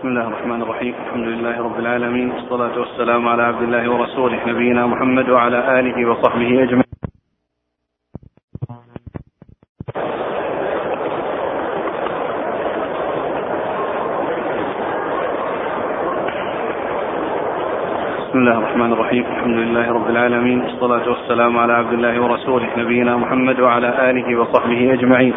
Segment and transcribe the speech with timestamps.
[0.00, 0.94] بسم الله الرحمن الرحيم.
[1.06, 2.32] الحمد لله رب العالمين.
[2.32, 6.84] والصلاة والسلام على عبد الله ورسوله نبينا محمد وعلى آله وصحبه أجمعين.
[18.28, 19.24] بسم الله الرحمن الرحيم.
[19.36, 20.60] الحمد لله رب العالمين.
[20.60, 25.34] والصلاة والسلام على عبد الله ورسوله نبينا محمد وعلى آله وصحبه أجمعين.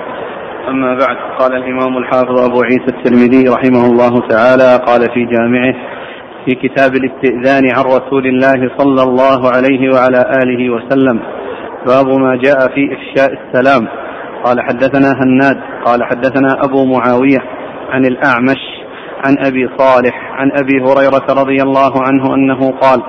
[0.73, 5.73] أما بعد قال الإمام الحافظ أبو عيسى الترمذي رحمه الله تعالى قال في جامعه
[6.45, 11.19] في كتاب الاستئذان عن رسول الله صلى الله عليه وعلى آله وسلم
[11.87, 13.87] باب ما جاء في إفشاء السلام.
[14.45, 17.39] قال حدثنا هناد قال حدثنا أبو معاوية
[17.89, 18.61] عن الأعمش
[19.25, 23.01] عن أبي صالح عن أبي هريرة رضي الله عنه أنه قال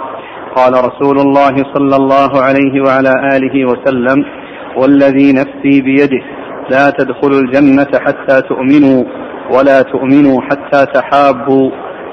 [0.56, 4.24] قال رسول الله صلى الله عليه وعلى آله وسلم
[4.76, 6.24] والذي نفسي بيده
[6.70, 9.04] لا تدخلوا الجنة حتى تؤمنوا
[9.50, 11.70] ولا تؤمنوا حتى تحابوا.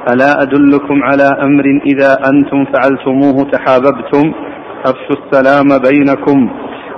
[0.09, 4.33] ألا أدلكم على أمر إذا أنتم فعلتموه تحاببتم؟
[4.85, 6.49] أفشوا السلام بينكم.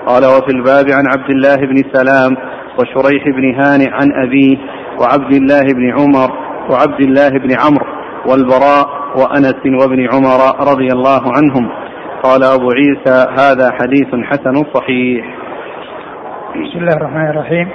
[0.07, 2.37] قال وفي الباب عن عبد الله بن سلام
[2.79, 4.57] وشريح بن هانئ عن أبيه
[4.99, 6.31] وعبد الله بن عمر
[6.69, 7.85] وعبد الله بن عمرو
[8.25, 8.87] والبراء
[9.17, 11.69] وأنس وابن عمر رضي الله عنهم.
[12.23, 15.42] قال أبو عيسى هذا حديث حسن صحيح.
[16.53, 17.69] بسم الله الرحمن الرحيم.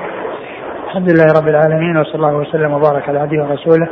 [0.87, 3.89] الحمد لله رب العالمين وصلى الله وسلم وبارك على عبده ورسوله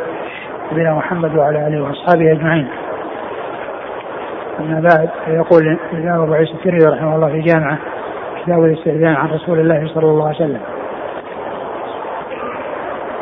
[0.72, 2.68] نبينا محمد وعلى آله وأصحابه أجمعين.
[4.60, 7.78] أما بعد يقول الإمام أبو عيسى الترمذي رحمه الله في جامعة
[8.44, 10.60] كتاب الاستئذان عن رسول الله صلى الله عليه وسلم.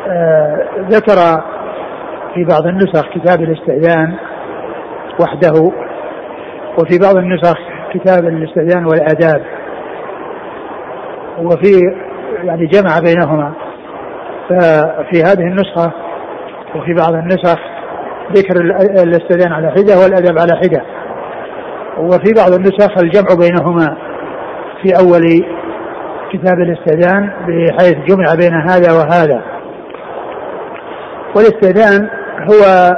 [0.07, 1.41] آه ذكر
[2.33, 4.15] في بعض النسخ كتاب الاستئذان
[5.19, 5.71] وحده
[6.79, 7.57] وفي بعض النسخ
[7.93, 9.45] كتاب الاستئذان والآداب.
[11.39, 11.81] وفي
[12.43, 13.53] يعني جمع بينهما.
[14.49, 15.91] ففي هذه النسخة
[16.75, 17.59] وفي بعض النسخ
[18.35, 18.61] ذكر
[19.03, 20.81] الاستئذان على حدة والأدب على حدة.
[21.97, 23.97] وفي بعض النسخ الجمع بينهما
[24.81, 25.45] في أول
[26.31, 29.41] كتاب الاستئذان بحيث جمع بين هذا وهذا.
[31.35, 32.09] والاستئذان
[32.39, 32.91] هو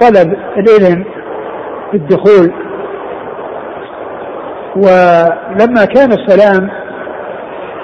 [0.00, 1.04] طلب الإذن
[1.90, 2.52] في الدخول
[4.76, 6.70] ولما كان السلام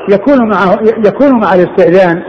[0.08, 2.22] يكون معه يكون مع الاستئذان.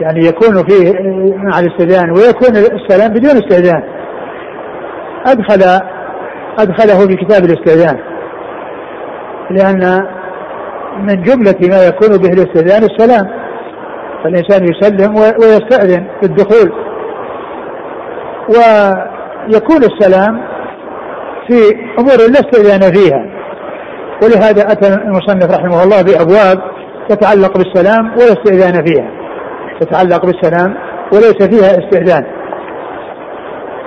[0.00, 0.92] يعني يكون فيه
[1.36, 3.82] مع الاستئذان ويكون السلام بدون استئذان.
[5.26, 5.80] أدخل
[6.58, 7.98] أدخله في كتاب الاستئذان.
[9.50, 10.06] لأن
[10.98, 13.30] من جملة ما يكون به الاستئذان السلام.
[14.24, 16.72] فالإنسان يسلم ويستأذن في الدخول.
[18.48, 20.40] ويكون السلام
[21.48, 21.58] في
[21.98, 23.33] أمور لا استئذان فيها.
[24.22, 26.58] ولهذا أتى المصنف رحمه الله بأبواب
[27.08, 29.10] تتعلق بالسلام ولا استئذان فيها.
[29.80, 30.74] تتعلق بالسلام
[31.12, 32.26] وليس فيها استئذان.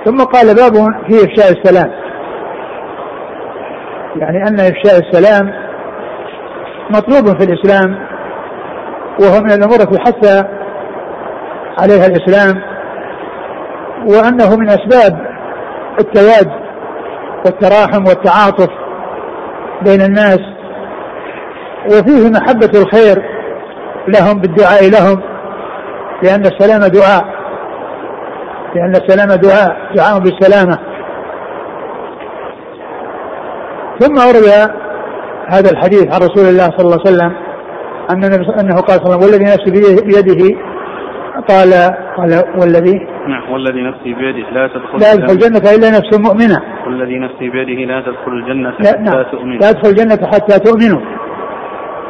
[0.04, 0.74] ثم قال باب
[1.06, 1.92] في إفشاء السلام.
[4.16, 5.52] يعني أن إفشاء السلام
[6.90, 7.98] مطلوب في الإسلام
[9.20, 10.44] وهو من الأمور التي حث
[11.78, 12.62] عليها الإسلام
[14.06, 15.26] وأنه من أسباب
[16.00, 16.50] التواد
[17.44, 18.68] والتراحم والتعاطف
[19.82, 20.40] بين الناس
[21.86, 23.22] وفيه محبة الخير
[24.08, 25.22] لهم بالدعاء لهم
[26.22, 27.24] لأن السلام دعاء
[28.74, 30.78] لأن السلام دعاء دعاء بالسلامة.
[34.00, 34.70] ثم ورد
[35.48, 37.32] هذا الحديث عن رسول الله صلى الله عليه وسلم
[38.10, 38.24] أن
[38.60, 39.70] أنه قال صلى الله عليه وسلم والذي نفسي
[40.04, 40.56] بيده
[41.48, 41.72] قال
[42.16, 45.70] قال والذي نعم والذي نفسي بيده لا تدخل لا يدخل الجنة.
[45.74, 46.62] إلا نفس مؤمنة.
[46.86, 49.58] والذي نفسي بيده لا تدخل الجنة لا حتى نعم تؤمن.
[49.58, 51.00] لا يدخل الجنة حتى تؤمنوا.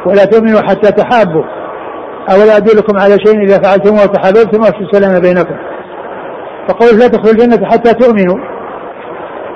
[0.05, 1.43] ولا تؤمنوا حتى تحابوا.
[2.31, 5.55] أولا أدلكم على شيء إذا فعلتموه تحاببتم وفي السلام بينكم.
[6.67, 8.39] فقول لا تدخل الجنة حتى تؤمنوا.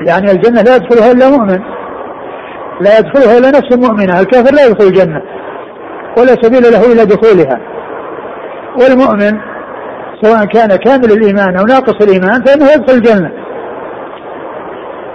[0.07, 1.59] يعني الجنة لا يدخلها إلا مؤمن.
[2.81, 4.19] لا يدخلها إلا نفس مؤمنة.
[4.19, 5.21] الكافر لا يدخل الجنة.
[6.17, 7.59] ولا سبيل له إلى دخولها.
[8.81, 9.52] والمؤمن
[10.21, 13.31] سواء كان كامل الإيمان أو ناقص الإيمان فإنه يدخل الجنة.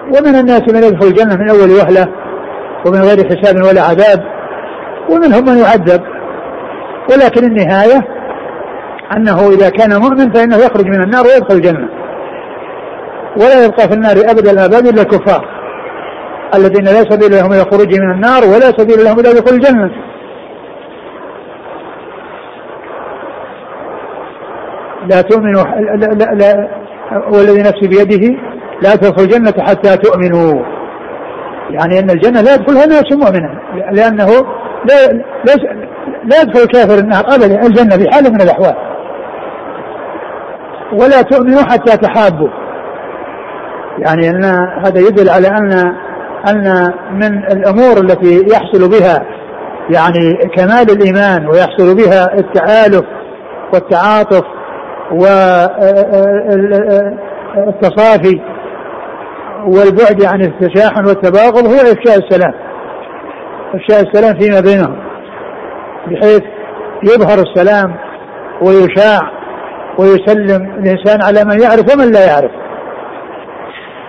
[0.07, 2.09] ومن الناس من يدخل الجنة من أول وهلة
[2.87, 4.25] ومن غير حساب ولا عذاب
[5.11, 6.03] ومنهم من يعذب.
[7.13, 8.05] ولكن النهاية
[9.17, 11.89] أنه إذا كان مؤمن فإنه يخرج من النار ويدخل الجنة.
[13.37, 15.49] ولا يبقى في النار أبدا الآباد إلا الكفار
[16.55, 17.65] الذين لا سبيل لهم إلى
[18.01, 20.08] من النار ولا سبيل لهم إلى دخول الجنة.
[25.09, 26.69] لا تؤمنوا لا, لا, لا
[27.33, 28.39] والذي نفسي بيده
[28.83, 30.63] لا تدخل الجنة حتى تؤمنوا.
[31.71, 33.61] يعني أن الجنة لا يدخلها نفس مؤمنة.
[33.93, 34.27] لأنه
[34.85, 35.13] لا
[35.45, 35.55] لا,
[36.25, 37.67] لا يدخل الكافر النار أبدا.
[37.67, 38.75] الجنة في حال من الأحوال.
[40.93, 42.49] ولا تؤمنوا حتى تحابوا.
[43.99, 44.45] يعني أن
[44.85, 45.95] هذا يدل على أن
[46.49, 49.27] أن من الأمور التي يحصل بها
[49.91, 53.05] يعني كمال الإيمان ويحصل بها التآلف
[53.73, 54.45] والتعاطف
[57.67, 58.41] والتصافي
[59.67, 62.55] والبعد عن التشاحن والتباغض هو إفشاء السلام.
[63.75, 64.97] إفشاء السلام فيما بينهم
[66.07, 66.43] بحيث
[67.03, 67.95] يظهر السلام
[68.63, 69.21] ويشاع
[69.99, 72.51] ويسلم الإنسان على من يعرف ومن لا يعرف.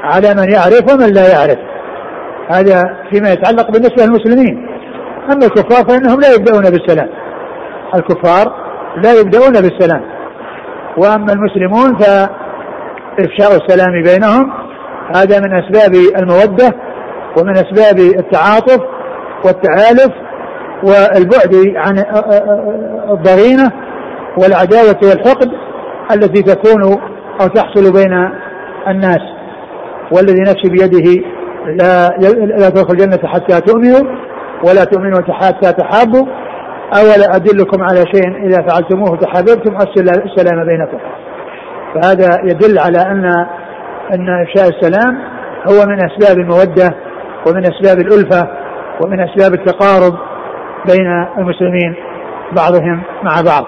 [0.04, 1.60] على من يعرف ومن لا يعرف.
[2.50, 4.70] هذا فيما يتعلق بالنسبة للمسلمين.
[5.32, 7.10] أما الكفار فإنهم لا يبدأون بالسلام.
[7.96, 8.54] الكفار
[9.04, 10.19] لا يبدأون بالسلام.
[10.98, 14.52] وأما المسلمون فإفشاء السلام بينهم
[15.16, 16.76] هذا من أسباب المودة
[17.38, 18.80] ومن أسباب التعاطف
[19.46, 20.12] والتآلف
[20.84, 22.04] والبعد عن
[23.12, 23.72] الضغينة
[24.38, 25.50] والعداوة والحقد
[26.16, 26.84] التي تكون
[27.42, 28.32] أو تحصل بين
[28.88, 29.22] الناس.
[30.12, 31.24] والذي نفسي بيده
[31.66, 32.08] لا
[32.58, 34.16] لا تدخل الجنة حتى تؤمنوا
[34.68, 36.26] ولا تؤمنوا حتى تحابوا.
[36.98, 39.78] أولا أدلكم على شيء إذا فعلتموه تحاببتم
[40.26, 40.98] السلام بينكم.
[41.94, 43.26] فهذا يدل على أن
[44.14, 45.18] أن إفشاء السلام
[45.70, 46.96] هو من أسباب المودة
[47.48, 48.48] ومن أسباب الألفة
[49.02, 50.14] ومن أسباب التقارب
[50.88, 51.96] بين المسلمين
[52.52, 53.66] بعضهم مع بعض.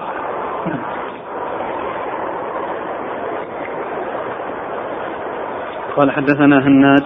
[5.96, 7.02] قال حدثنا هناد.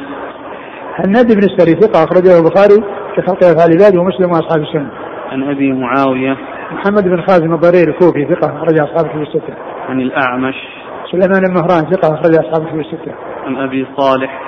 [0.97, 2.85] هناد بن السري ثقة أخرجه البخاري
[3.15, 5.06] في خلق أفعال العباد ومسلم وأصحاب السنة.
[5.32, 6.37] عن أبي معاوية
[6.73, 9.55] محمد بن خازم الضرير الكوفي ثقة أخرج أصحاب الكتب الستة.
[9.88, 10.55] عن الأعمش
[11.12, 13.12] سليمان بن مهران ثقة أخرج أصحاب الكتب الستة.
[13.46, 14.40] عن أبي صالح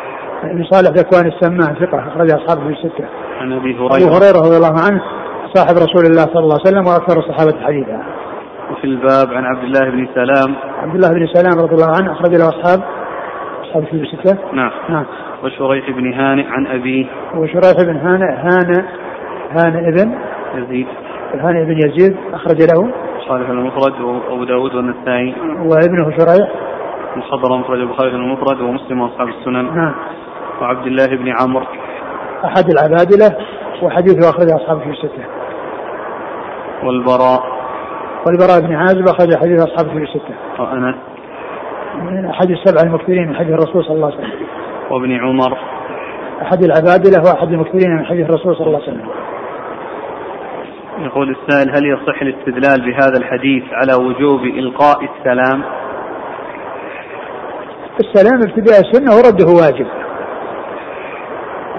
[0.45, 3.05] ابن صالح ذكوان السمان ثقة أخرج أصحاب الكتب الستة.
[3.41, 5.03] عن أبي هريرة هريرة رضي الله عنه
[5.55, 8.03] صاحب رسول الله صلى الله عليه وسلم وأكثر الصحابة حديثا.
[8.71, 12.35] وفي الباب عن عبد الله بن سلام عبد الله بن سلام رضي الله عنه أخرج
[12.35, 12.83] له أصحاب
[13.65, 14.39] أصحاب الكتب الستة.
[14.53, 15.05] نعم نعم.
[15.45, 18.83] وشريح بن هانئ عن أبيه وشريح بن هانئ هانئ
[19.51, 20.15] هانئ ابن
[20.55, 20.87] يزيد.
[21.35, 22.91] هانئ بن يزيد أخرج له
[23.29, 25.35] صالح المفرد وأبو داود والنسائي.
[25.59, 26.49] وابنه شريح.
[27.17, 29.77] الخضر مفرد البخاري المفرد ومسلم وأصحاب السنن.
[29.77, 29.95] نعم.
[30.61, 31.67] وعبد الله بن عمرو.
[32.45, 33.37] أحد العبادلة
[33.83, 35.25] وحديثه أخرج أصحابه في الستة
[36.85, 37.43] والبراء.
[38.27, 40.95] والبراء بن عازب أخرج حديث أصحابه في الستة وأنس
[42.03, 44.47] من أحد السبع المكثرين من حديث الرسول صلى الله عليه وسلم.
[44.91, 45.59] وابن عمر.
[46.43, 49.09] أحد العبادلة وأحد المكثرين من حديث الرسول صلى الله عليه وسلم.
[51.05, 55.63] يقول السائل هل يصح الاستدلال بهذا الحديث على وجوب إلقاء السلام؟
[58.01, 59.87] السلام ابتداء السنة ورده واجب.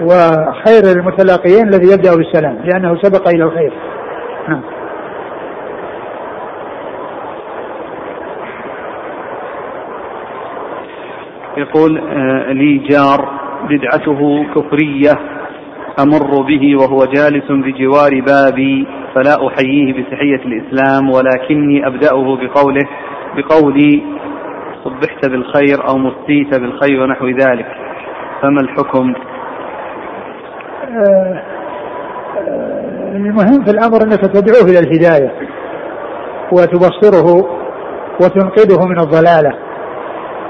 [0.02, 3.72] وخير المتلاقيين الذي يبدأ بالسلام لأنه سبق إلى الخير.
[4.48, 4.62] نعم.
[11.56, 13.28] يقول آه، لي جار
[13.68, 15.39] بدعته كفرية.
[16.02, 22.88] أمر به وهو جالس بجوار بابي فلا أحييه بتحية الإسلام ولكني أبدأه بقوله
[23.36, 24.02] بقولي
[24.84, 27.66] صبحت بالخير أو مسيت بالخير ونحو ذلك.
[28.42, 29.14] فما الحكم؟
[30.88, 31.42] آه،
[33.16, 35.32] المهم في الأمر أنك تدعوه إلى الهداية
[36.52, 37.46] وتبصره
[38.22, 39.52] وتنقذه من الضلالة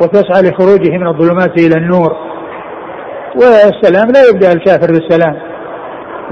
[0.02, 2.29] وتسعى لخروجه من الظلمات إلى النور.
[3.36, 5.36] والسلام لا يبدأ الكافر بالسلام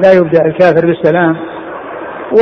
[0.03, 1.37] لا يبدأ الكافر بالسلام
[2.33, 2.41] و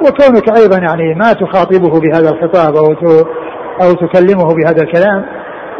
[0.00, 2.94] وكونك أيضا يعني ما تخاطبه بهذا الخطاب أو.
[3.82, 5.24] أو تكلمه بهذا الكلام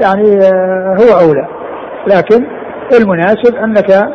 [0.01, 1.49] يعني آه، هو أولى
[2.07, 2.47] لكن
[3.01, 4.15] المناسب أنك.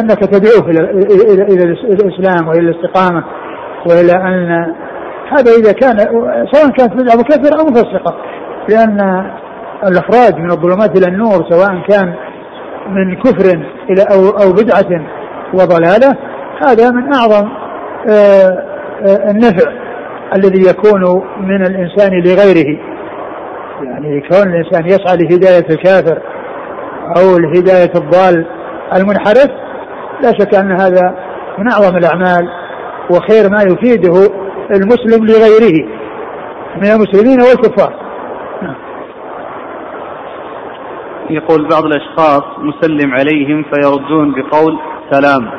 [0.00, 3.24] أنك تدعوه إلى إلى إلى الإسلام وإلى الاستقامة
[3.86, 4.74] وإلى أن
[5.32, 5.96] هذا إذا كان
[6.52, 8.16] سواء كانت بدعة مكفرة أو مفسقة
[8.68, 9.30] لأن
[9.86, 12.14] الإخراج من الظلمات إلى النور سواء كان
[12.88, 15.06] من كفر إلى أو أو بدعة
[15.54, 16.16] وضلالة
[16.66, 17.48] هذا من أعظم
[18.08, 18.64] آه،
[19.06, 19.72] آه، النفع
[20.34, 22.78] الذي يكون من الإنسان لغيره.
[23.82, 26.22] يعني كون الإنسان يسعى لهداية الكافر
[27.16, 28.46] أو لهداية الضال
[28.96, 29.50] المنحرف
[30.22, 31.14] لا شك أن هذا
[31.58, 32.48] من أعظم الأعمال
[33.10, 34.28] وخير ما يفيده
[34.70, 35.88] المسلم لغيره
[36.76, 38.07] من المسلمين والكفار.
[41.30, 44.78] يقول بعض الأشخاص مسلم عليهم فيردون بقول
[45.10, 45.50] سلام.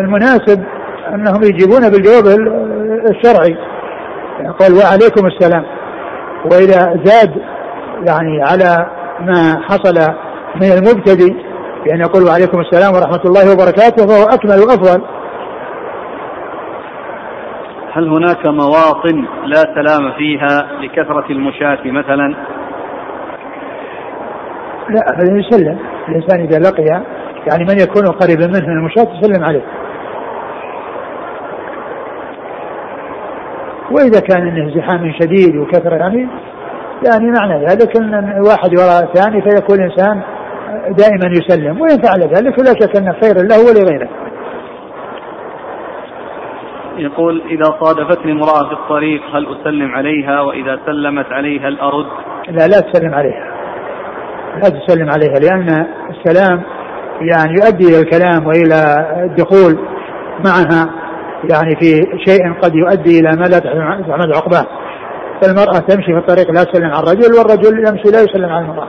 [0.00, 0.64] المناسب
[1.14, 2.26] أنهم يجيبون بالجواب
[3.10, 3.56] الشرعي.
[4.40, 5.64] يقول وعليكم السلام.
[6.44, 7.30] وإذا زاد
[8.06, 8.86] يعني على
[9.20, 9.94] ما حصل
[10.56, 11.34] من المبتدئ
[11.86, 15.15] يعني يقول وعليكم السلام ورحمة الله وبركاته فهو أكمل وأفضل.
[17.96, 22.34] هل هناك مواطن لا سلام فيها لكثرة المشاة مثلا؟
[24.88, 25.78] لا أبدا يسلم.
[26.08, 26.84] الإنسان إذا لقي
[27.52, 29.62] يعني من يكون قريبا منه من المشاة يسلم عليه.
[33.90, 36.28] وإذا كان إنه ازدحام شديد وكثرة يعني
[37.06, 40.22] يعني معنى ذلك أن واحد وراء الثاني فيكون الإنسان
[40.88, 41.80] دائما يسلم.
[41.80, 44.25] وإن فعل ذلك فلا شك أنه خير له ولغيره.
[46.98, 52.06] يقول إذا صادفتني امرأة في الطريق هل أسلم عليها وإذا سلمت علي هل أرد؟
[52.48, 53.52] لا لا تسلم عليها.
[54.54, 56.62] لا تسلم عليها لأن السلام
[57.20, 59.78] يعني يؤدي إلى الكلام وإلى الدخول
[60.44, 60.90] معها
[61.50, 61.92] يعني في
[62.26, 64.66] شيء قد يؤدي إلى ما لا تحمد عقباه.
[65.42, 68.88] فالمرأة تمشي في الطريق لا تسلم على الرجل والرجل يمشي لا يسلم على المرأة.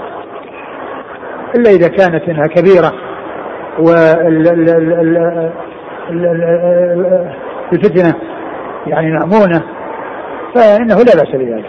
[1.56, 2.94] إلا إذا كانت إنها كبيرة
[7.72, 8.14] والفتنة
[8.88, 9.64] يعني مأمونة
[10.56, 11.66] فإنه لا بأس بذلك.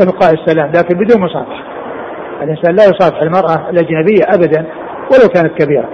[0.00, 1.64] إبقاء السلام لكن بدون مصافحة.
[2.42, 4.66] الإنسان لا يصافح المرأة الأجنبية أبدا
[5.12, 5.88] ولو كانت كبيرة.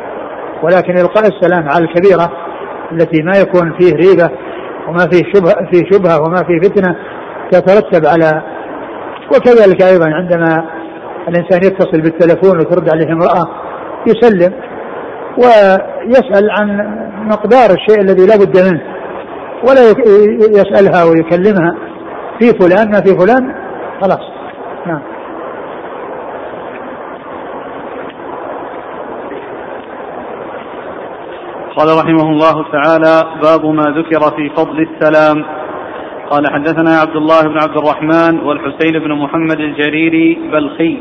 [0.62, 2.32] ولكن إلقاء السلام على الكبيرة
[2.92, 4.30] التي ما يكون فيه ريبة
[4.88, 6.96] وما فيه شبهة فيه شبهة وما فيه فتنة
[7.50, 8.42] تترتب على
[9.28, 10.64] وكذلك أيضا عندما
[11.28, 13.42] الإنسان يتصل بالتلفون وترد عليه امرأة
[14.06, 14.52] يسلم
[15.38, 18.95] ويسأل عن مقدار الشيء الذي لا بد منه.
[19.62, 19.82] ولا
[20.50, 21.76] يسألها ويكلمها
[22.38, 23.54] في فلان ما في فلان
[24.00, 24.20] خلاص.
[24.86, 25.02] نعم.
[31.76, 35.44] قال رحمه الله تعالى باب ما ذكر في فضل السلام.
[36.30, 40.98] قال حدثنا عبد الله بن عبد الرحمن والحسين بن محمد الجريري بلخي.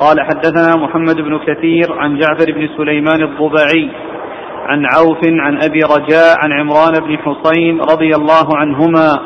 [0.00, 3.90] قال حدثنا محمد بن كثير عن جعفر بن سليمان الضبعي.
[4.66, 9.18] عن عوف عن أبي رجاء عن عمران بن حصين رضي الله عنهما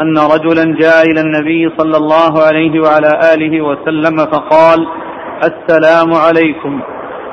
[0.00, 4.86] أن رجلا جاء إلى النبي صلى الله عليه وعلى آله وسلم فقال
[5.44, 6.80] السلام عليكم.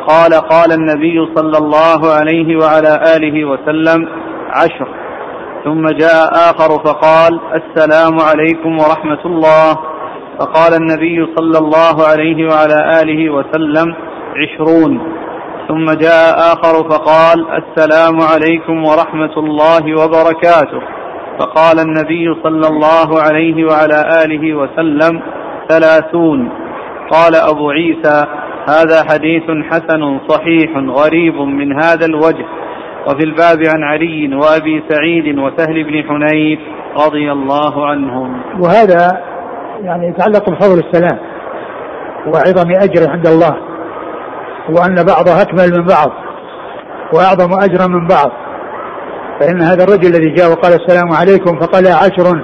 [0.08, 4.08] قال قال النبي صلى الله عليه وعلى آله وسلم
[4.50, 4.88] عشر.
[5.64, 9.78] ثم جاء آخر فقال السلام عليكم ورحمة الله.
[10.40, 13.96] فقال النبي صلى الله عليه وعلى آله وسلم
[14.36, 15.11] عشرون.
[15.72, 20.82] ثم جاء آخر فقال السلام عليكم ورحمة الله وبركاته.
[21.40, 25.22] فقال النبي صلى الله عليه وعلى آله وسلم
[25.70, 26.50] ثلاثون.
[27.12, 28.25] قال أبو عيسى
[28.70, 32.46] هذا حديث حسن صحيح غريب من هذا الوجه.
[33.08, 36.60] وفي الباب عن علي وأبي سعيد وسهل بن حنيف
[37.06, 38.42] رضي الله عنهم.
[38.60, 39.22] وهذا
[39.84, 41.20] يعني يتعلق بفضل السلام
[42.28, 43.71] وعظم أجره عند الله.
[44.70, 46.12] وأن بعضه أكمل من بعض
[47.13, 48.32] وأعظم أجرا من بعض.
[49.39, 52.44] فإن هذا الرجل الذي جاء وقال السلام عليكم فقال عشر.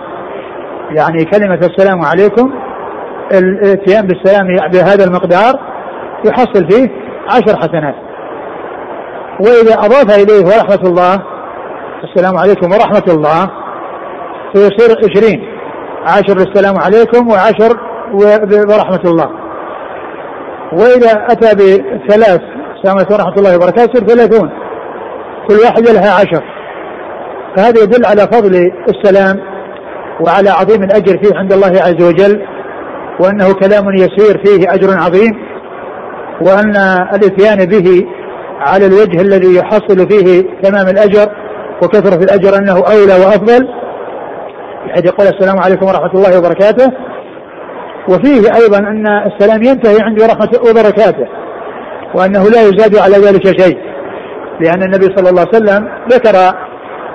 [0.92, 2.54] يعني كلمة السلام عليكم
[3.32, 5.54] الاتيان بالسلام بهذا المقدار
[6.26, 6.90] يحصل فيه
[7.30, 7.96] عشر حسنات.
[9.40, 11.24] وإذا أضاف إليه ورحمة الله
[12.04, 13.50] السلام عليكم ورحمة الله
[14.54, 15.58] فيصير عشرين.
[16.04, 17.80] عشر السلام عليكم وعشر
[18.70, 19.47] ورحمة الله.
[20.74, 22.42] وإذا أتى بثلاث
[22.86, 24.50] عليكم ورحمة الله وبركاته يصير ثلاثون.
[25.48, 26.44] كل واحدة لها عشر.
[27.56, 29.40] فهذا يدل على فضل السلام
[30.22, 32.42] وعلى عظيم الأجر فيه عند الله عز وجل
[33.20, 35.32] وأنه كلام يسير فيه أجر عظيم
[36.42, 36.76] وأن
[37.14, 38.06] الإتيان به
[38.60, 41.32] على الوجه الذي يحصل فيه تمام الأجر
[41.84, 43.68] وكثرة الأجر أنه أولى وأفضل.
[44.88, 46.92] بحيث يقول السلام عليكم ورحمة الله وبركاته.
[48.10, 51.28] وفيه أيضا أن السلام ينتهي عند رحمة وبركاته
[52.16, 53.78] وأنه لا يزاد على ذلك شيء
[54.60, 56.36] لأن النبي صلى الله عليه وسلم ذكر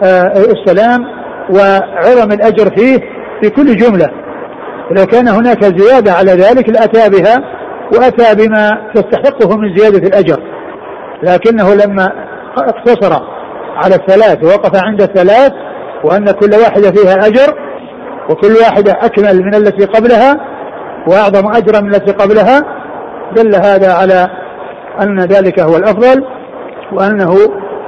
[0.05, 1.07] آه، السلام
[1.51, 2.99] وعظم الأجر فيه
[3.43, 4.09] في كل جملة.
[4.91, 7.37] لو كان هناك زيادة على ذلك لأتى بها
[7.97, 10.43] وأتى بما تستحقه من زيادة الأجر.
[11.23, 12.13] لكنه لما
[12.59, 13.23] اقتصر
[13.77, 15.53] على الثلاث ووقف عند الثلاث
[16.05, 17.55] وأن كل واحدة فيها أجر
[18.31, 20.41] وكل واحدة أكمل من التي قبلها
[21.07, 22.61] وأعظم أجرا من التي قبلها
[23.37, 24.29] دل هذا على
[25.03, 26.25] أن ذلك هو الأفضل
[26.93, 27.35] وأنه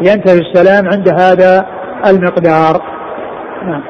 [0.01, 1.67] ينتهي السلام عند هذا
[2.07, 2.83] المقدار.
[3.67, 3.83] نعم.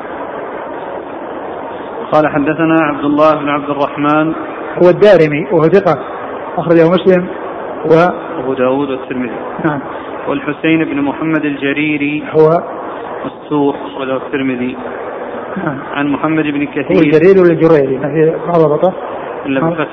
[2.13, 4.35] قال حدثنا عبد الله بن عبد الرحمن.
[4.83, 5.99] هو الدارمي وهو ثقة
[6.59, 7.27] أخرجه مسلم
[7.91, 7.95] و
[8.39, 9.37] أبو داود والترمذي.
[9.65, 9.81] نعم.
[10.29, 12.25] والحسين بن محمد الجريري.
[12.31, 12.49] هو
[13.27, 14.77] السور أخرجه الترمذي.
[15.97, 16.97] عن محمد بن كثير.
[16.97, 18.95] هو الجريري ولا الجريري؟ ما في ما ضبطه؟
[19.47, 19.89] إلا بفتح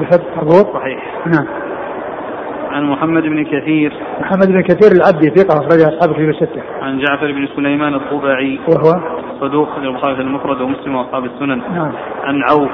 [0.00, 1.26] بفتح مضبوط؟ صحيح.
[1.26, 1.46] نعم.
[2.70, 3.92] عن محمد بن كثير.
[4.20, 6.62] محمد بن كثير العبدي ثقة أخرجه أصحاب الكتب الستة.
[6.82, 9.00] عن جعفر بن سليمان الضبعي وهو؟
[9.40, 11.58] صدوق البخاري المفرد ومسلم وأصحاب السنن.
[11.58, 11.92] نعم.
[12.24, 12.70] عن عوف.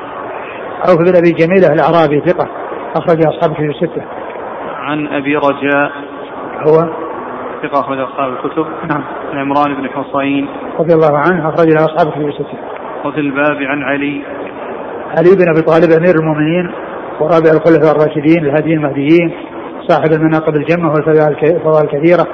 [0.88, 2.48] عوف بن أبي جميله الأعرابي ثقة
[2.96, 4.02] أخرج أصحاب في الستة.
[4.74, 5.92] عن أبي رجاء.
[6.68, 7.11] هو؟
[7.62, 8.66] ثقة أخرج أصحاب الكتب.
[8.90, 9.04] نعم.
[9.32, 10.48] عن عمران بن حصين.
[10.78, 12.58] رضي الله عنه أخرج له أصحاب الكتب الستة.
[13.04, 14.22] وفي الباب عن علي.
[15.18, 16.70] علي بن أبي طالب أمير المؤمنين
[17.20, 19.32] ورابع الخلفاء الراشدين الهاديين المهديين
[19.88, 22.26] صاحب المناقب الجمة والفضائل الكثيرة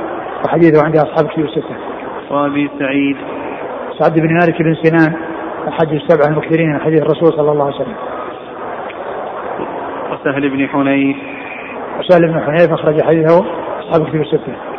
[0.44, 1.76] وحديثه عند أصحاب الكتب الستة.
[2.30, 3.16] وأبي سعيد.
[3.98, 5.14] سعد بن مالك بن سنان
[5.68, 7.96] أحد السبعة المكثرين من حديث الرسول صلى الله عليه وسلم.
[10.12, 11.16] وسهل بن حنيف.
[11.98, 13.44] وسهل بن حنيف أخرج حديثه
[13.80, 14.77] أصحاب الكتب الستة.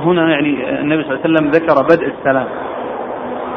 [0.00, 2.46] هنا يعني النبي صلى الله عليه وسلم ذكر بدء السلام.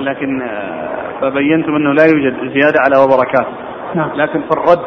[0.02, 3.54] لكن آه، فبينتم أنه لا يوجد زيادة على وبركاته.
[3.96, 4.10] نعم.
[4.16, 4.86] لكن في الرد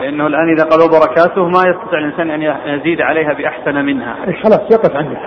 [0.00, 4.16] لأنه الآن إذا قال وبركاته ما يستطيع الإنسان أن يزيد عليها بأحسن منها.
[4.44, 5.18] خلاص يقف عندك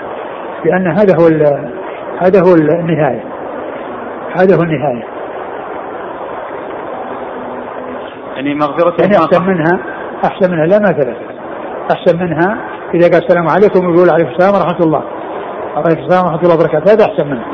[0.65, 1.27] لأن هذا هو
[2.21, 3.23] هذا هو النهاية.
[4.35, 5.19] هذا هو النهاية.
[8.39, 9.79] يعني مغفرة يعني أحسن منها
[10.25, 11.17] أحسن منها لا ما ثبت
[11.91, 12.57] أحسن منها
[12.93, 15.03] إذا قال السلام عليكم يقول عليكم السلام ورحمة الله.
[15.75, 16.93] عليكم السلام ورحمة الله وبركاته.
[16.93, 17.45] هذا أحسن منه.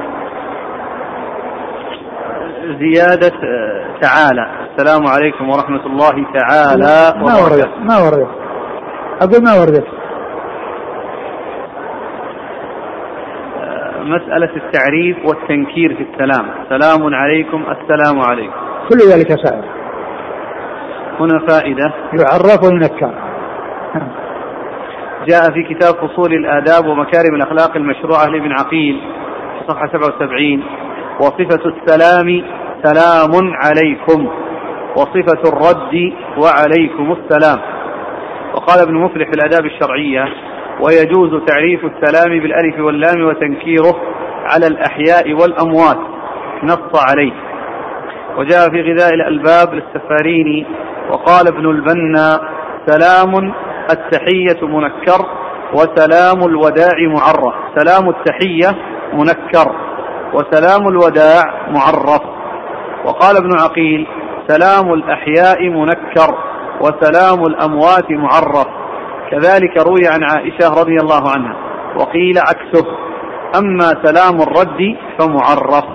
[2.79, 4.49] زيادة آه، تعالى.
[4.71, 8.29] السلام عليكم ورحمة الله تعالى ما وردت ما وردت.
[9.21, 9.87] أقول ما وردت.
[13.59, 16.45] آه، مسألة التعريف والتنكير في السلام.
[16.69, 18.53] سلام عليكم السلام عليكم.
[18.89, 19.65] كل ذلك سائر
[21.19, 21.93] هنا فائدة.
[22.13, 23.13] يعرف وينكر.
[25.29, 29.01] جاء في كتاب فصول الآداب ومكارم الأخلاق المشروعة لابن عقيل
[29.67, 30.63] صفحة 77
[31.19, 32.43] وصفة السلام
[32.83, 34.29] سلام عليكم.
[34.97, 37.59] وصفة الرد وعليكم السلام.
[38.53, 40.25] وقال ابن مفلح في الآداب الشرعية
[40.81, 43.95] ويجوز تعريف السلام بالألف واللام وتنكيره
[44.53, 45.99] على الأحياء والأموات.
[46.63, 47.33] نص عليه.
[48.37, 50.65] وجاء في غذاء الألباب للسفاريني
[51.09, 52.39] وقال ابن البنا
[52.85, 53.53] سلام
[53.91, 55.25] التحية منكر
[55.73, 57.53] وسلام الوداع معرف.
[57.75, 58.81] سلام التحية
[59.13, 59.75] منكر
[60.33, 62.21] وسلام الوداع معرف.
[63.05, 64.07] وقال ابن عقيل
[64.47, 66.37] سلام الأحياء منكر
[66.81, 68.67] وسلام الأموات معرف.
[69.31, 71.55] كذلك روي عن عائشة رضي الله عنها
[71.95, 72.85] وقيل عكسه
[73.59, 75.85] أما سلام الرد فمعرف.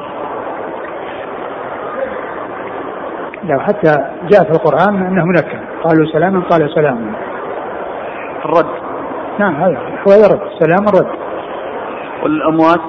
[3.44, 3.92] لو حتى
[4.32, 5.58] جاء في القرآن أنه منكر.
[5.84, 7.29] قالوا سلاما قال سلام.
[8.44, 8.66] الرد.
[9.38, 11.12] نعم هذا هو الرد سلام الرد.
[12.22, 12.80] والأموات؟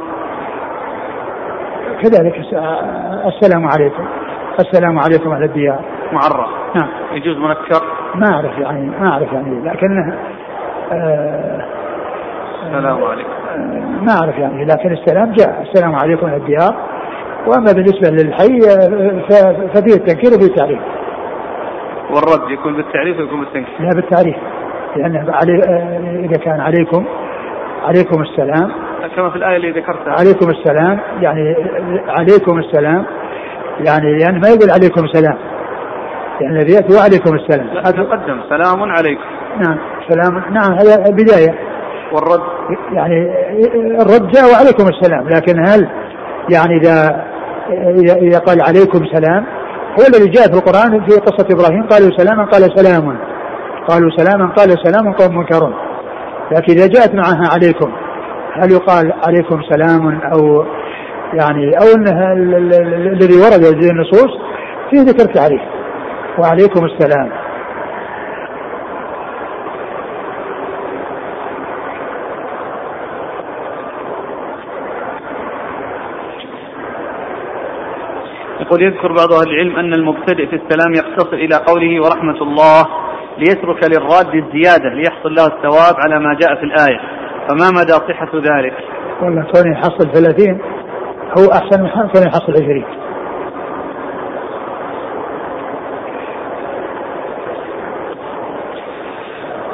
[2.02, 2.36] كذلك
[3.26, 4.06] السلام عليكم.
[4.60, 5.80] السلام عليكم أهل الديار.
[6.12, 6.50] معرف.
[6.76, 6.88] نعم.
[7.12, 7.82] يجوز منكر؟
[8.16, 10.14] ما أعرف يعني ما أعرف يعني لكن
[10.92, 11.66] آه
[12.64, 13.30] السلام عليكم.
[13.50, 15.62] آه ما أعرف يعني لكن السلام جاء.
[15.62, 16.76] السلام عليكم أهل الديار.
[17.48, 20.80] وأما بالنسبة للحي آه، ففيه التنكير وفيه التعريف.
[22.10, 23.76] والرد يكون بالتعريف ويكون بالتنكير.
[23.80, 24.36] لا بالتعريف.
[24.96, 25.54] لأنه علي
[26.26, 27.06] إذا كان عليكم
[27.84, 28.72] عليكم السلام.
[29.16, 30.14] كما في الآية اللي ذكرتها.
[30.20, 31.00] عليكم السلام.
[31.22, 31.56] يعني
[32.08, 33.06] عليكم السلام.
[33.88, 35.38] يعني يعني ما يقول عليكم سلام
[36.42, 37.68] يعني الذي يأتي وعليكم السلام.
[37.84, 38.42] تقدم.
[38.50, 39.22] سلام عليكم.
[39.60, 39.78] نعم.
[40.10, 40.44] سلام.
[40.54, 41.56] نعم هذا بداية.
[42.14, 42.42] والرد.
[42.94, 43.32] يعني
[44.02, 45.30] الرد جاء وعليكم السلام.
[45.30, 45.90] لكن هل
[46.54, 47.26] يعني إذا
[48.18, 49.46] إذا قال عليكم سلام
[50.00, 53.31] هو الذي جاء في القرآن في قصة إبراهيم قالوا سلاما قال سلام.
[53.88, 55.74] قالوا سلاما قال سلام قوم منكرون.
[56.52, 57.92] لكن إذا جاءت معها عليكم
[58.54, 60.66] هل يقال عليكم سلام أو
[61.34, 64.32] يعني أو أنها الذي ورد في النصوص
[64.90, 65.62] فيه ذكر تعريف.
[66.40, 67.30] وعليكم السلام.
[78.62, 83.11] يقول يذكر بعض أهل العلم أن المبتدئ في السلام يقتصر إلى قوله ورحمة الله.
[83.38, 87.00] ليترك للراد الزيادة ليحصل له الثواب على ما جاء في الآية.
[87.50, 88.74] فما مدى صحة ذلك؟
[89.22, 90.62] والله كون يحصل 30
[91.38, 92.84] هو أحسن من كون يحصل 20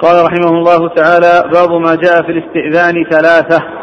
[0.01, 3.77] قال رحمه الله تعالى باب ما جاء في الاستئذان ثلاثة.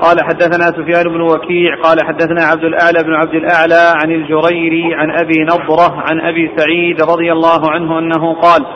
[0.00, 5.10] قال حدثنا سفيان بن وكيع قال حدثنا عبد الأعلى بن عبد الأعلى عن الجريري عن
[5.10, 8.66] أبي نضرة عن أبي سعيد رضي الله عنه أنه قال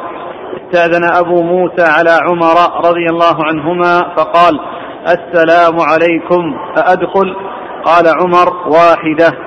[0.56, 2.56] استأذن أبو موسى على عمر
[2.88, 4.60] رضي الله عنهما فقال
[5.02, 7.36] السلام عليكم أأدخل؟
[7.84, 9.38] قال عمر واحدة.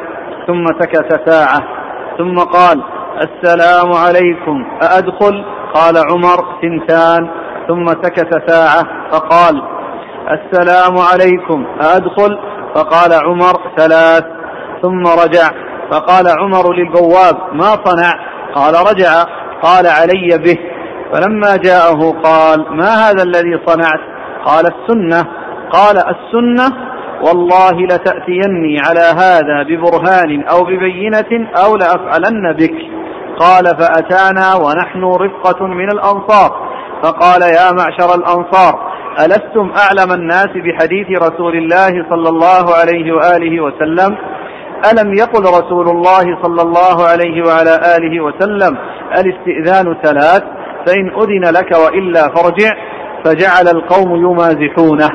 [0.47, 1.59] ثم سكت ساعة.
[2.17, 2.83] ثم قال
[3.21, 7.29] السلام عليكم أأدخل؟ قال عمر ثنتان
[7.67, 9.61] ثم سكت ساعة فقال
[10.31, 12.39] السلام عليكم أدخل
[12.75, 14.23] فقال عمر ثلاث.
[14.81, 15.47] ثم رجع
[15.91, 18.11] فقال عمر للبواب ما صنع
[18.55, 19.23] قال رجع.
[19.61, 20.74] قال علي به.
[21.13, 23.99] فلما جاءه قال ما هذا الذي صنعت؟
[24.45, 25.25] قال السنة.
[25.71, 26.77] قال السنة؟
[27.27, 32.75] والله لتأتيني على هذا ببرهان أو ببينة أو لأفعلن بك.
[33.39, 36.69] قال فأتانا ونحن رفقة من الأنصار.
[37.03, 44.17] فقال يا معشر الأنصار ألستم أعلم الناس بحديث رسول الله صلى الله عليه وآله وسلم؟
[44.91, 48.77] ألم يقل رسول الله صلى الله عليه وعلى آله وسلم
[49.19, 50.43] الاستئذان ثلاث
[50.85, 52.71] فإن أذن لك وإلا فارجع
[53.25, 55.09] فجعل القوم يمازحونه.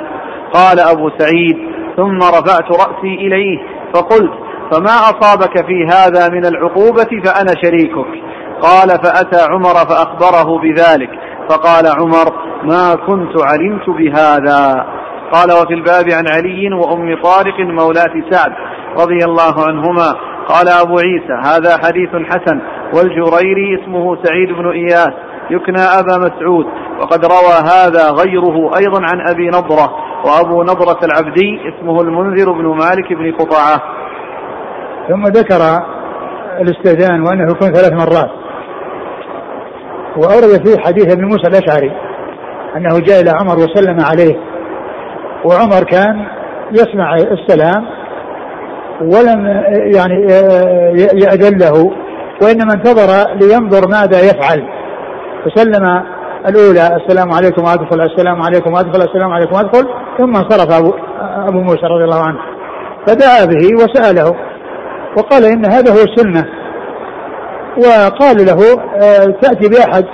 [0.52, 1.56] قال أبو سعيد
[1.96, 3.59] ثم رفعت رأسي إليه
[3.94, 4.33] فقلت
[4.72, 8.22] فما أصابك في هذا من العقوبة فأنا شريكك؟
[8.62, 11.11] قال فأتى عمر فأخبره بذلك
[11.50, 14.87] فقال عمر ما كنت علمت بهذا.
[15.33, 18.52] قال وفي الباب عن علي وأم طارق مولاة سعد
[19.00, 20.14] رضي الله عنهما.
[20.48, 22.61] قال أبو عيسى هذا حديث حسن
[22.94, 25.30] والجريري اسمه سعيد بن إياس.
[25.50, 26.66] يكنى أبا مسعود
[27.00, 29.90] وقد روى هذا غيره أيضا عن أبي نضرة
[30.24, 33.82] وأبو نضرة العبدي اسمه المنذر بن مالك بن قطعة.
[35.08, 35.84] ثم ذكر
[36.60, 38.30] الاستئذان وأنه يكون ثلاث مرات.
[40.16, 41.92] وأورد فيه حديث ابن موسى الأشعري
[42.76, 44.36] أنه جاء إلى عمر وسلم عليه
[45.44, 46.26] وعمر كان
[46.72, 47.86] يسمع السلام
[49.00, 49.46] ولم
[49.96, 50.26] يعني
[51.14, 51.92] يأذن له
[52.42, 54.80] وإنما انتظر لينظر ماذا يفعل.
[55.44, 56.03] فسلم
[56.48, 60.94] الأولى السلام عليكم وأدخل السلام عليكم وأدخل السلام عليكم وأدخل ثم انصرف أبو,
[61.48, 62.38] أبو موسى رضي الله عنه.
[63.07, 64.37] فدعا به وسأله
[65.16, 66.44] وقال إن هذا هو السنة.
[67.76, 70.05] وقال له آه، تأتي بأحد.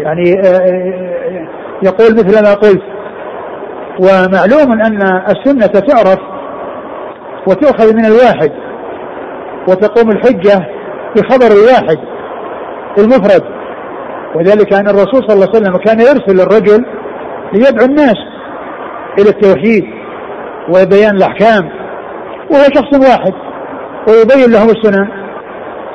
[0.00, 1.48] يعني آه، آه،
[1.82, 2.82] يقول مثل ما قلت.
[4.00, 6.18] ومعلوم أن السنة تعرف
[7.46, 8.52] وتؤخذ من الواحد
[9.68, 10.66] وتقوم الحجة
[11.16, 11.98] بخبر الواحد
[12.98, 13.53] المفرد.
[14.34, 16.84] وذلك أن الرسول صلى الله عليه وسلم كان يرسل الرجل
[17.52, 18.16] ليدعو الناس
[19.18, 19.84] إلى التوحيد
[20.68, 21.68] وبيان الأحكام.
[22.50, 23.32] وهو شخص واحد
[24.08, 25.08] ويبين لهم السنن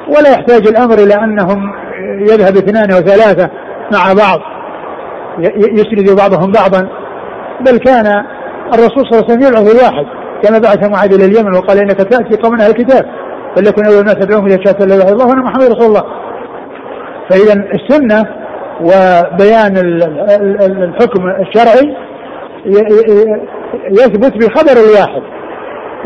[0.08, 1.74] ولا يحتاج الأمر إلى أنهم
[2.20, 3.50] يذهب اثنان وثلاثة
[3.94, 4.40] مع بعض
[5.56, 6.90] يسند بعضهم بعضا.
[7.62, 8.06] بل كان
[8.74, 10.06] الرسول صلى الله عليه وسلم يدعو الواحد
[10.44, 13.06] كما بعث معاذ إلى اليمن وقال إنك تأتي قوم أهل الكتاب.
[13.56, 16.04] فليكن أول الناس تدعوهم إلى شهاده لا إله إلا الله وأن محمد رسول الله.
[17.30, 18.26] فإذا السنة
[18.82, 19.78] وبيان
[20.84, 21.96] الحكم الشرعي
[23.92, 25.22] يثبت بخبر الواحد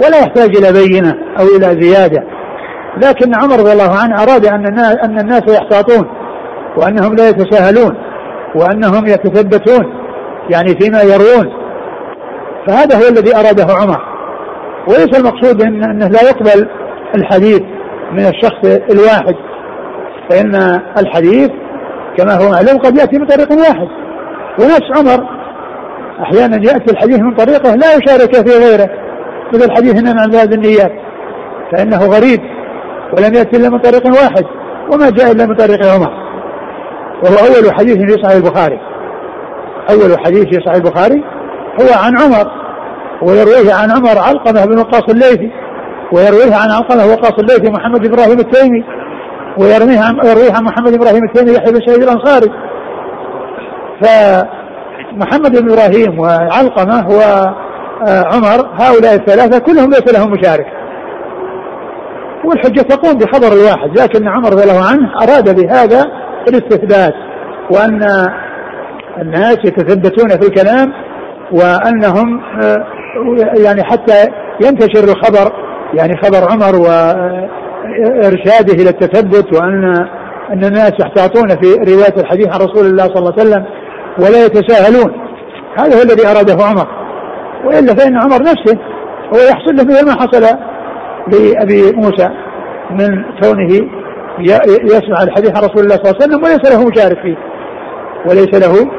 [0.05, 2.23] ولا يحتاج إلى بينة أو إلى زيادة.
[2.97, 6.07] لكن عمر رضي الله عنه أراد أن الناس أن الناس يحتاطون
[6.77, 7.97] وأنهم لا يتساهلون
[8.55, 9.93] وأنهم يتثبتون
[10.49, 11.53] يعني فيما يروون.
[12.67, 14.01] فهذا هو الذي أراده عمر.
[14.88, 16.69] وليس المقصود إنه لا يقبل
[17.15, 17.62] الحديث
[18.12, 19.36] من الشخص الواحد.
[20.29, 21.49] فإن الحديث
[22.17, 23.88] كما هو معلوم قد يأتي من طريق واحد
[24.59, 25.27] ونفس عمر.
[26.21, 28.89] أحيانا يأتي الحديث من طريقه لا يشارك في غيره
[29.53, 30.91] مثل الحديث انما عن باب النيات
[31.71, 32.39] فإنه غريب
[33.17, 34.45] ولم يأتي إلا من طريق واحد
[34.93, 36.12] وما جاء إلا من طريق عمر.
[37.23, 38.79] وهو أول حديث في صحيح البخاري.
[39.89, 41.23] أول حديث في صحيح البخاري
[41.81, 42.51] هو عن عمر
[43.21, 45.51] ويرويه عن عمر علقمة بن وقاص الليثي
[46.12, 48.83] ويرويه عن علقمة وقاص الليثي محمد بن إبراهيم التيمي
[49.57, 52.47] ويرويه عن يرويه عن محمد إبراهيم التيمي يحيى بن سعيد الأنصاري.
[54.01, 60.65] فمحمد بن إبراهيم وعلقمة وعمر هؤلاء الثلاثة كلهم ليس لهم مشارك.
[62.45, 66.05] والحجة تقوم بخبر الواحد لكن عمر رضي الله عنه أراد بهذا
[66.47, 67.13] الاستثبات
[67.71, 68.27] وأن
[69.21, 70.93] الناس يتثبتون في الكلام
[71.51, 72.85] وأنهم آه،
[73.65, 74.27] يعني حتى
[74.61, 75.53] ينتشر الخبر
[75.93, 76.75] يعني خبر عمر
[78.00, 79.86] وارشاده إلى التثبت وأن
[80.54, 83.65] أن الناس يحتاطون في رواية الحديث عن رسول الله صلى الله عليه وسلم
[84.19, 85.12] ولا يتساهلون.
[85.80, 86.88] هذا هو الذي أراده عمر.
[87.65, 88.78] وإلا فإن عمر نفسه
[89.34, 90.58] هو يحصل له ما حصل
[91.28, 92.30] لأبي موسى
[92.91, 93.89] من كونه
[94.84, 97.38] يسمع الحديث عن رسول الله صلى الله عليه وسلم وليس له مشارك فيه.
[98.26, 98.91] وليس له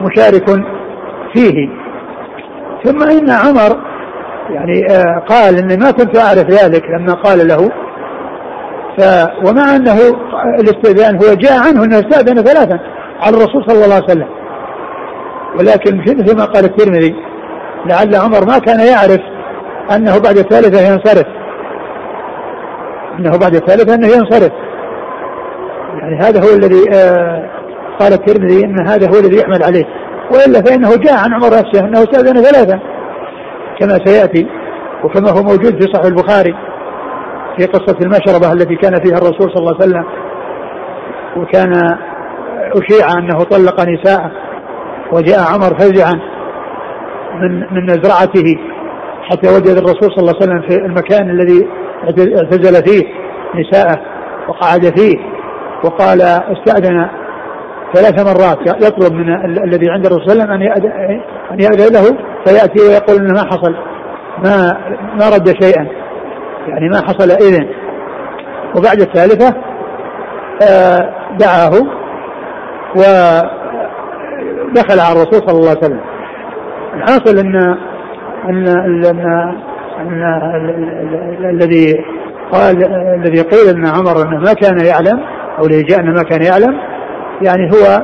[0.00, 0.64] مشارك
[1.34, 1.68] فيه.
[2.84, 3.76] ثم إن عمر
[4.50, 7.70] يعني آه قال إني ما كنت أعرف ذلك لما قال له
[8.98, 9.02] ف
[9.48, 9.98] ومع أنه
[10.60, 12.80] الاستئذان هو جاء عنه أنه استأذن ثلاثا
[13.20, 14.28] على الرسول صلى الله عليه وسلم.
[15.58, 17.14] ولكن مثل ما قال الترمذي
[17.86, 19.20] لعل عمر ما كان يعرف
[19.96, 21.26] أنه بعد الثالثة ينصرف.
[23.18, 24.52] أنه بعد الثالثة أنه ينصرف.
[25.98, 27.50] يعني هذا هو الذي آه
[28.00, 29.84] قال الترمذي إن هذا هو الذي يحمل عليه.
[30.32, 32.80] وإلا فإنه جاء عن عمر نفسه أنه استأذن ثلاثة
[33.80, 34.46] كما سيأتي
[35.04, 36.54] وكما هو موجود في صحيح البخاري.
[37.58, 40.04] في قصة المشربة التي كان فيها الرسول صلى الله عليه وسلم
[41.36, 41.72] وكان
[42.72, 44.30] أشيع أنه طلق نساءه
[45.12, 46.14] وجاء عمر فزعا
[47.40, 48.58] من من مزرعته
[49.22, 51.68] حتى وجد الرسول صلى الله عليه وسلم في المكان الذي
[52.04, 53.02] اعتزل فيه
[53.54, 54.00] نساءه
[54.48, 55.16] وقعد فيه
[55.84, 57.08] وقال استأذن
[57.94, 62.82] ثلاث مرات يطلب من الذي عند الرسول صلى الله عليه وسلم أن يأذن له فيأتي
[62.88, 63.74] ويقول إنه ما حصل
[64.44, 64.78] ما
[65.14, 65.88] ما رد شيئا.
[66.68, 67.68] يعني ما حصل إذن.
[68.76, 69.54] وبعد الثالثة
[70.62, 71.72] آه، دعاه
[72.96, 73.50] ودخل
[75.00, 76.00] على الرسول صلى الله عليه وسلم.
[76.94, 77.56] الحاصل إن
[78.48, 79.04] إن إن,
[80.00, 80.22] أن
[81.50, 82.04] الذي
[82.52, 85.20] قال الذي قيل إن عمر إنه ما كان يعلم
[85.58, 86.78] أو الذي جاء إنه ما كان يعلم
[87.42, 88.02] يعني هو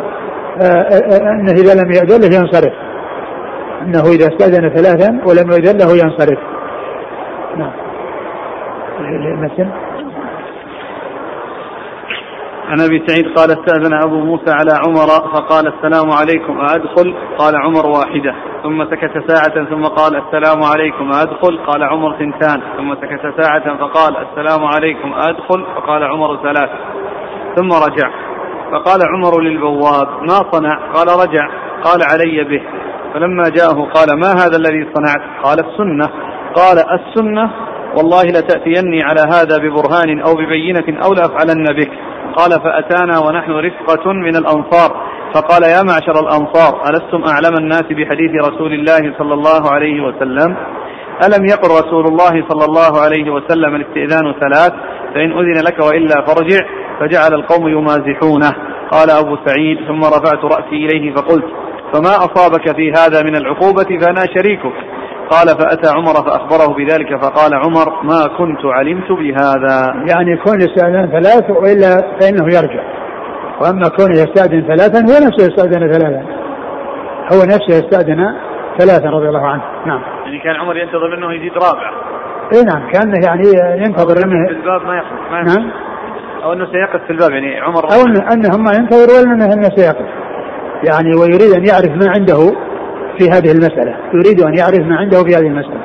[0.60, 2.72] آه، آه، إنه إذا لم يأذن له ينصرف.
[3.82, 6.38] إنه إذا استأذن ثلاثا ولم يؤذن له ينصرف.
[7.56, 7.72] نعم.
[9.00, 9.68] مثل
[12.68, 17.86] عن أبي سعيد قال استأذن أبو موسى على عمر فقال السلام عليكم أدخل؟ قال عمر
[17.86, 18.34] واحدة.
[18.62, 22.60] ثم سكت ساعة ثم قال السلام عليكم أدخل؟ قال عمر ثنتان.
[22.76, 26.70] ثم سكت ساعة فقال السلام عليكم أدخل؟ فقال عمر ثلاث.
[27.56, 28.10] ثم رجع.
[28.72, 31.48] فقال عمر للبواب ما صنع؟ قال رجع.
[31.84, 32.62] قال علي به.
[33.14, 36.08] فلما جاءه قال ما هذا الذي صنعت؟ قال السنة.
[36.54, 37.50] قال السنة
[37.96, 41.90] والله لتأتيني على هذا ببرهان أو ببينة أو لأفعلن بك.
[42.36, 45.12] قال فأتانا ونحن رفقة من الأنصار.
[45.34, 50.56] فقال يا معشر الأنصار ألستم أعلم الناس بحديث رسول الله صلى الله عليه وسلم؟
[51.26, 54.72] ألم يقل رسول الله صلى الله عليه وسلم الاستئذان ثلاث؟
[55.14, 56.60] فإن أذن لك وإلا فارجع.
[57.00, 58.52] فجعل القوم يمازحونه.
[58.92, 61.44] قال أبو سعيد ثم رفعت رأسي إليه فقلت
[61.92, 65.01] فما أصابك في هذا من العقوبة؟ فأنا شريكك.
[65.32, 69.76] قال فأتى عمر فأخبره بذلك فقال عمر ما كنت علمت بهذا.
[70.10, 71.90] يعني كون يستأذن ثلاث وإلا
[72.20, 72.82] فإنه يرجع.
[73.60, 76.22] وأما كون يستأذن ثلاثا هو نفسه يستأذن ثلاثا.
[77.32, 78.20] هو نفسه يستأذن
[78.78, 79.62] ثلاثا رضي الله عنه.
[79.86, 80.02] نعم.
[80.24, 81.90] يعني كان عمر ينتظر منه يزيد رابع.
[82.54, 83.48] إي نعم كان يعني
[83.84, 84.46] ينتظر منه.
[84.46, 85.70] في الباب ما يقف ما نعم.
[86.44, 88.00] أو أنه سيقف في الباب يعني عمر أو
[88.32, 90.06] انه ما ينتظر ولا انه سيقف.
[90.88, 92.71] يعني ويريد أن يعرف ما عنده.
[93.18, 95.82] في هذه المسألة يريد أن يعرف ما عنده في هذه المسألة.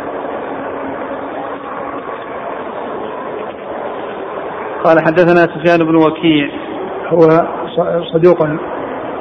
[4.84, 6.50] قال حدثنا سفيان بن وكيع.
[7.08, 7.28] هو
[8.14, 8.48] صدوق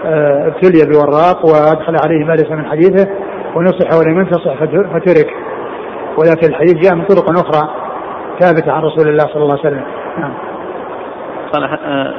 [0.05, 3.09] آه، ابتلي بوراق وأدخل عليه ما ليس من حديثه
[3.55, 4.55] ونصح ولم ينتصح
[4.95, 5.31] فترك.
[6.19, 7.71] ولكن الحديث جاء من طرق أخرى
[8.41, 9.85] ثابتة عن رسول الله صلى الله عليه وسلم.
[10.19, 10.56] نعم.
[11.53, 11.65] قال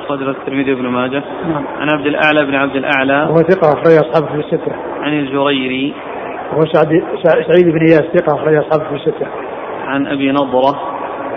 [0.05, 1.23] أخرج الترمذي بن ماجه.
[1.47, 1.63] نعم.
[1.79, 3.23] عن عبد الأعلى بن عبد الأعلى.
[3.29, 4.71] وهو ثقة أخرج أصحابه في الستة.
[5.01, 5.93] عن الجريري.
[6.51, 9.27] وهو سعد سعيد بن إياس ثقة أخرج أصحابه في الستة.
[9.87, 10.79] عن أبي نضرة.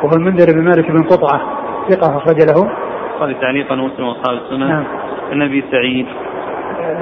[0.02, 1.40] وهو المنذر بن مالك بن قطعة
[1.88, 2.70] ثقة أخرج له.
[3.20, 4.68] قال تعليقا مسلم وأصحاب السنة.
[4.68, 4.84] نعم.
[5.32, 6.06] عن أبي سعيد.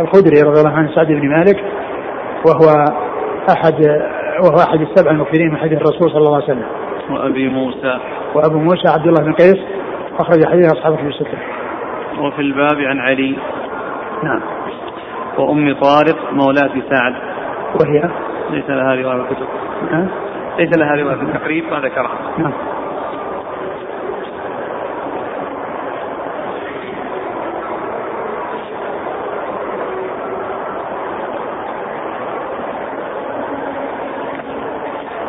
[0.00, 1.64] الخدري رضي الله عنه سعد بن مالك
[2.46, 2.84] وهو
[3.56, 3.74] أحد
[4.44, 6.66] وهو أحد السبع المكثرين من حديث الرسول صلى الله عليه وسلم.
[7.10, 7.98] وأبي موسى.
[8.34, 9.58] وأبو موسى عبد الله بن قيس
[10.18, 11.38] أخرج حديث أصحاب في الستة.
[12.18, 13.38] وفي الباب عن علي.
[14.22, 14.40] نعم.
[15.38, 17.14] وأم طارق مولاة سعد.
[17.80, 18.10] وهي؟
[18.50, 19.48] ليس لها رواية في الكتب.
[19.92, 20.08] نعم.
[20.58, 22.18] ليس لها رواية في التقريب ما ذكرها.
[22.38, 22.52] نعم.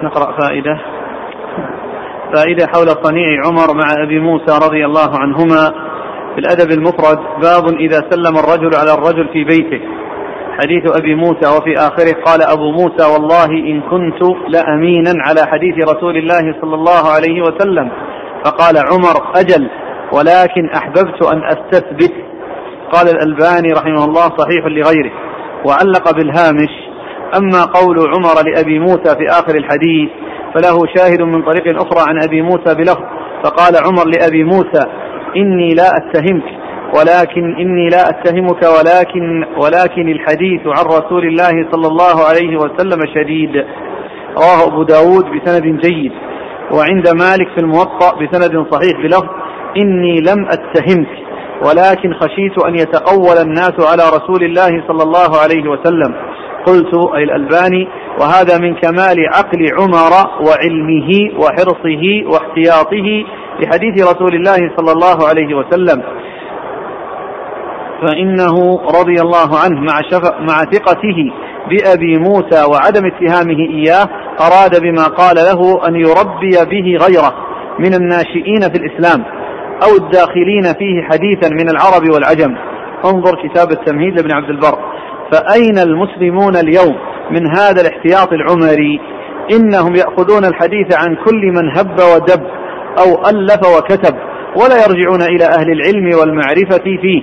[0.03, 0.79] نقرأ فائدة
[2.35, 5.71] فائدة حول صنيع عمر مع أبي موسى رضي الله عنهما
[6.35, 9.81] في الأدب المفرد باب إذا سلم الرجل على الرجل في بيته.
[10.61, 16.17] حديث أبي موسى وفي آخره قال أبو موسى والله إن كنت لأمينا على حديث رسول
[16.17, 17.91] الله صلى الله عليه وسلم.
[18.45, 19.69] فقال عمر أجل
[20.13, 22.13] ولكن أحببت أن أستثبت.
[22.91, 25.11] قال الألباني رحمه الله صحيح لغيره.
[25.65, 26.69] وعلق بالهامش
[27.37, 30.09] أما قول عمر لأبي موسى في آخر الحديث
[30.53, 33.03] فله شاهد من طريق أخرى عن أبي موسى بلفظ
[33.43, 34.83] فقال عمر لأبي موسى
[35.37, 36.59] إني لا أتهمك
[36.97, 43.65] ولكن إني لا أتهمك ولكن ولكن الحديث عن رسول الله صلى الله عليه وسلم شديد.
[44.37, 46.11] رواه أبو داود بسند جيد
[46.71, 49.29] وعند مالك في الموطأ بسند صحيح بلفظ
[49.77, 51.17] إني لم أتهمك
[51.65, 56.15] ولكن خشيت أن يتقول الناس على رسول الله صلى الله عليه وسلم.
[56.67, 57.87] قلت أي الألباني
[58.19, 60.13] وهذا من كمال عقل عمر
[60.47, 63.25] وعلمه وحرصه واحتياطه
[63.59, 66.03] لحديث رسول الله صلى الله عليه وسلم.
[68.01, 70.23] فإنه رضي الله عنه مع, شف...
[70.39, 71.31] مع ثقته
[71.69, 74.05] بأبي موسى وعدم اتهامه إياه
[74.41, 77.33] أراد بما قال له أن يربي به غيره
[77.79, 79.25] من الناشئين في الإسلام
[79.83, 82.55] أو الداخلين فيه حديثا من العرب والعجم.
[83.05, 84.79] انظر كتاب التمهيد لابن عبد البر.
[85.31, 86.95] فأين المسلمون اليوم؟
[87.31, 88.99] من هذا الاحتياط العمري.
[89.51, 92.43] إنهم يأخذون الحديث عن كل من هب ودب
[92.99, 94.15] أو ألف وكتب
[94.55, 97.21] ولا يرجعون إلى أهل العلم والمعرفة فيه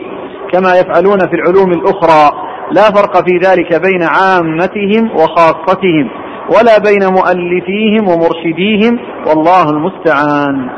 [0.53, 2.31] كما يفعلون في العلوم الأخرى.
[2.73, 6.11] لا فرق في ذلك بين عامتهم وخاصتهم
[6.57, 10.71] ولا بين مؤلفيهم ومرشديهم والله المستعان.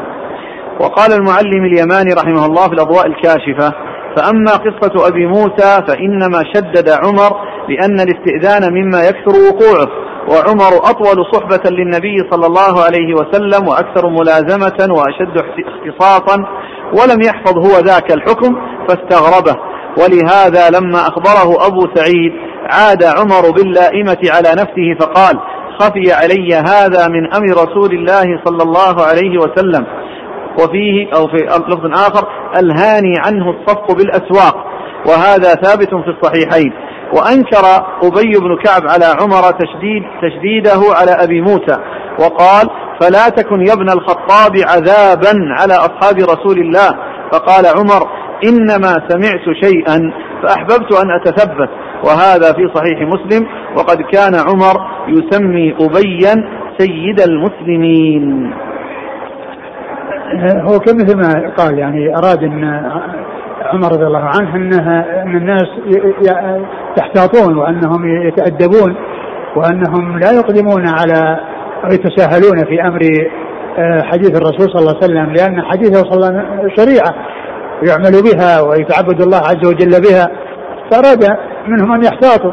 [0.81, 7.31] وقال المعلم اليماني رحمه الله في الأضواء الكاشفة فأما قصة أبي موسى فإنما شدد عمر
[7.69, 14.95] لأن الاستئذان مما يكثر وقوعه وعمر أطول صحبة للنبي صلى الله عليه وسلم وأكثر ملازمة
[14.95, 16.45] وأشد اختصاصا
[16.93, 18.57] ولم يحفظ هو ذاك الحكم
[18.89, 19.57] فاستغربه.
[20.03, 22.33] ولهذا لما أخبره أبو سعيد
[22.71, 25.39] عاد عمر باللائمة على نفسه فقال
[25.81, 29.87] خفي علي هذا من أمر رسول الله صلى الله عليه وسلم.
[30.63, 31.37] وفيه أو في
[31.69, 32.29] لفظ آخر
[32.61, 34.57] الهاني عنه الصفق بالأسواق.
[35.07, 36.73] وهذا ثابت في الصحيحين.
[37.13, 37.65] وأنكر
[38.03, 41.77] أبي بن كعب على عمر تشديد تشديده على أبي موسى.
[42.21, 46.89] وقال فلا تكن يا ابن الخطاب عذابا على أصحاب رسول الله.
[47.33, 48.09] فقال عمر
[48.49, 51.69] إنما سمعت شيئا فأحببت أن أتثبت.
[52.05, 53.47] وهذا في صحيح مسلم.
[53.77, 54.77] وقد كان عمر
[55.09, 56.35] يسمي أبيا
[56.79, 58.55] سيد المسلمين.
[60.63, 62.65] هو كمثل ما قال يعني أراد أن
[63.63, 65.67] عمر رضي الله عنه أنها أن الناس
[66.99, 68.97] يحتاطون وأنهم يتأدبون
[69.57, 71.41] وأنهم لا يقدمون على
[71.85, 73.01] أو يتساهلون في أمر
[73.79, 77.15] آه، حديث الرسول صلى الله عليه وسلم لأن حديثه صلى الله عليه وسلم شريعة
[77.83, 80.29] يعمل بها ويتعبد الله عز وجل بها
[80.91, 81.37] فأراد
[81.67, 82.53] منهم أن يحتاطوا.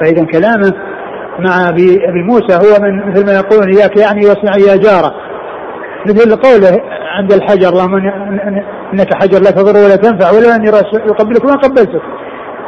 [0.00, 0.72] فإذا كلامه
[1.38, 5.14] مع أبي موسى هو من مثل ما يقولون إياك يعني واصنع يا جارة.
[6.06, 6.82] مثل قوله
[7.16, 7.94] عند الحجر اللهم
[8.94, 10.66] إنك حجر لا تضر ولا تنفع ولا أني
[11.06, 12.02] يقبلك ما قبلتك.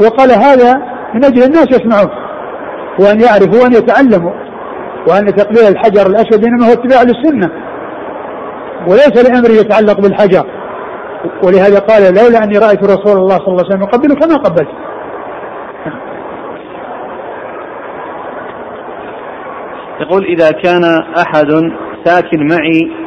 [0.03, 0.75] وقال هذا
[1.15, 2.11] من أجل الناس يسمعون
[3.01, 4.33] وأن يعرفوا وأن يتعلموا
[5.09, 7.51] وأن تقبيل الحجر الأسود إنما هو اتباع للسنة
[8.89, 10.47] وليس لأمر يتعلق بالحجر.
[11.45, 14.69] ولهذا قال لولا أني رأيت رسول الله صلى الله عليه وسلم يقبلك ما قبلت.
[20.01, 20.85] يقول إذا كان
[21.19, 21.47] أحد
[22.05, 23.04] ساكن معي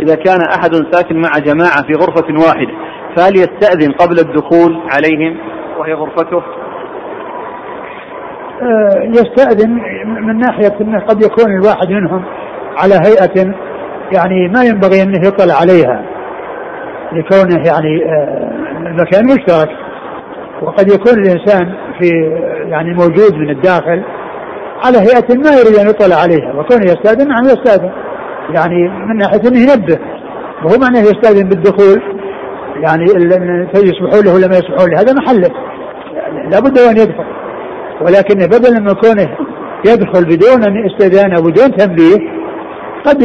[0.00, 2.72] إذا كان أحد ساكن مع جماعة في غرفة واحدة
[3.16, 5.36] فهل يستأذن قبل الدخول عليهم
[5.78, 6.42] وهي غرفته؟
[8.62, 9.70] آه، يستأذن
[10.06, 12.24] من ناحية أنه قد يكون الواحد منهم
[12.76, 13.54] على هيئة
[14.12, 16.04] يعني ما ينبغي أنه يطلع عليها
[17.12, 18.52] لكونه يعني آه،
[18.86, 19.70] المكان مشترك
[20.62, 22.10] وقد يكون الإنسان في
[22.68, 24.02] يعني موجود من الداخل
[24.84, 27.90] على هيئة ما يريد أن يطلع عليها وكونه يستأذن نعم يستأذن
[28.50, 29.98] يعني من ناحية إنه ينبه.
[30.64, 32.02] وهو معناه يستأذن بالدخول.
[32.76, 33.04] يعني
[33.74, 35.00] يسمحوا له ولا ما يسمحوا له.
[35.00, 35.48] هذا محله.
[36.50, 37.24] لابد أن يدخل.
[38.00, 39.36] ولكن بدلا من كونه
[39.86, 42.42] يدخل بدون استئذان أو بدون تنبيه
[43.04, 43.22] قد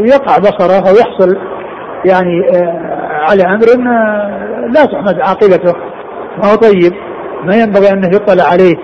[0.00, 1.36] يقع بصره أو يحصل
[2.04, 3.00] يعني آه،
[3.30, 3.66] على أمر
[4.74, 5.72] لا تحمد عاقبته.
[6.38, 6.92] ما هو طيب.
[7.44, 8.76] ما ينبغي انه يطلع عليه.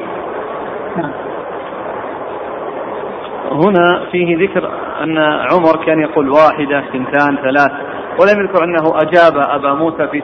[3.53, 4.71] هنا فيه ذكر
[5.03, 5.19] أن
[5.53, 7.73] عمر كان يقول واحدة اثنتان ثلاث.
[8.21, 10.23] ولم يذكر أنه أجاب أبا موسى في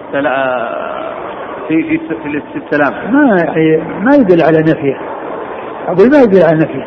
[1.69, 1.99] في في,
[2.53, 3.13] في السلام.
[3.13, 4.99] ما يعني ما يدل على نفيه
[5.89, 6.87] أقول ما يدل على نفيه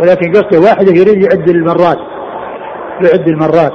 [0.00, 1.98] ولكن قصده واحدة يريد يعد المرات.
[3.04, 3.72] يعد المرات.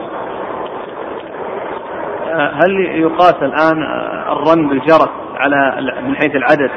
[2.53, 3.84] هل يقاس الآن
[4.32, 6.71] الرن بالجرس على من حيث العدد؟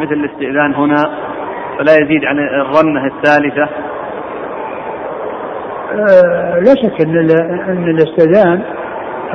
[0.00, 1.02] مثل الاستئذان هنا
[1.78, 3.62] فلا يزيد عن الرنة الثالثة.
[3.62, 3.93] آه
[6.60, 7.30] لا شك أن
[7.68, 8.62] أن الاستئذان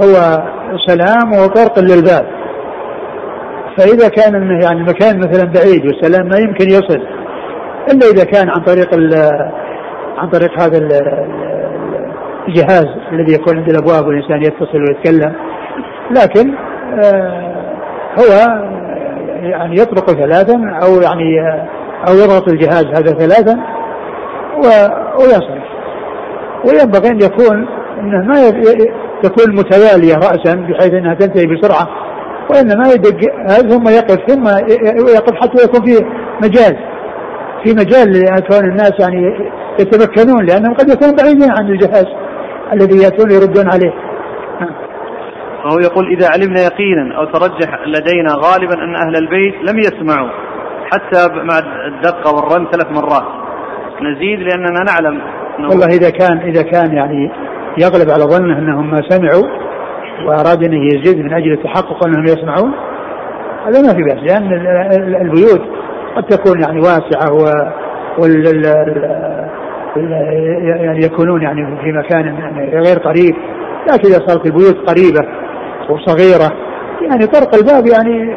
[0.04, 0.44] هو
[0.88, 2.26] سلام وطرق للباب.
[3.78, 7.02] فإذا كان يعني مكان مثلا بعيد والسلام ما يمكن يصل
[7.92, 8.90] إلا إذا كان عن طريق
[10.18, 10.78] عن طريق هذا
[12.48, 15.34] الجهاز الذي يكون عند الأبواب والإنسان يتصل ويتكلم.
[16.12, 16.54] لكن
[17.04, 17.50] آه
[18.20, 18.60] هو
[19.42, 21.60] يعني يطرق ثلاثا أو يعني
[22.08, 23.60] أو يضغط الجهاز هذا ثلاثا
[25.20, 25.64] ويصرف
[26.66, 27.68] وينبغي أن يكون
[28.00, 28.50] أنه ما
[29.24, 31.88] تكون متوالية رأسا بحيث أنها تنتهي بسرعة
[32.50, 33.20] وإنما يدق
[33.70, 34.48] ثم يقف ثم
[35.16, 36.06] يقف حتى يكون في
[36.44, 36.78] مجال
[37.64, 39.50] في مجال لكون الناس يعني
[39.80, 42.06] يتمكنون لأنهم قد يكونوا بعيدين عن الجهاز
[42.74, 43.94] الذي يأتون يردون عليه.
[45.64, 50.30] فهو يقول إذا علمنا يقينا أو ترجح لدينا غالبا أن أهل البيت لم يسمعوا
[50.92, 53.26] حتى مع الدقة والرن ثلاث مرات.
[54.02, 55.22] نزيد لأننا نعلم
[55.68, 57.32] والله إذا كان إذا كان يعني
[57.78, 59.48] يغلب على ظنه أنهم ما سمعوا
[60.26, 62.72] وأراد أن يزيد من أجل التحقق أنهم يسمعون
[63.66, 64.54] هذا ما في بأس لأن
[65.22, 65.62] البيوت
[66.16, 67.46] قد تكون يعني واسعة و
[68.18, 68.66] وال
[70.86, 73.36] يعني يكونون يعني في مكان يعني غير قريب
[73.92, 75.28] لكن إذا صارت البيوت قريبة
[75.90, 76.52] وصغيرة
[77.02, 78.34] يعني طرق الباب يعني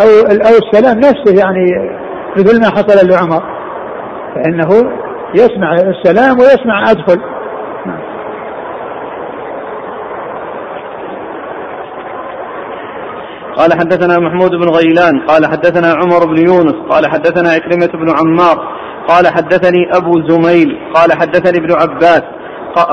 [0.00, 1.90] أو أو السلام نفسه يعني
[2.36, 3.42] مثل ما حصل لعمر
[4.34, 4.68] فإنه
[5.34, 7.20] يسمع السلام ويسمع أدخل.
[13.56, 18.56] قال حدثنا محمود بن غيلان قال حدثنا عمر بن يونس قال حدثنا عكرمة بن عمار
[19.08, 22.22] قال حدثني أبو زميل قال حدثني ابن عباس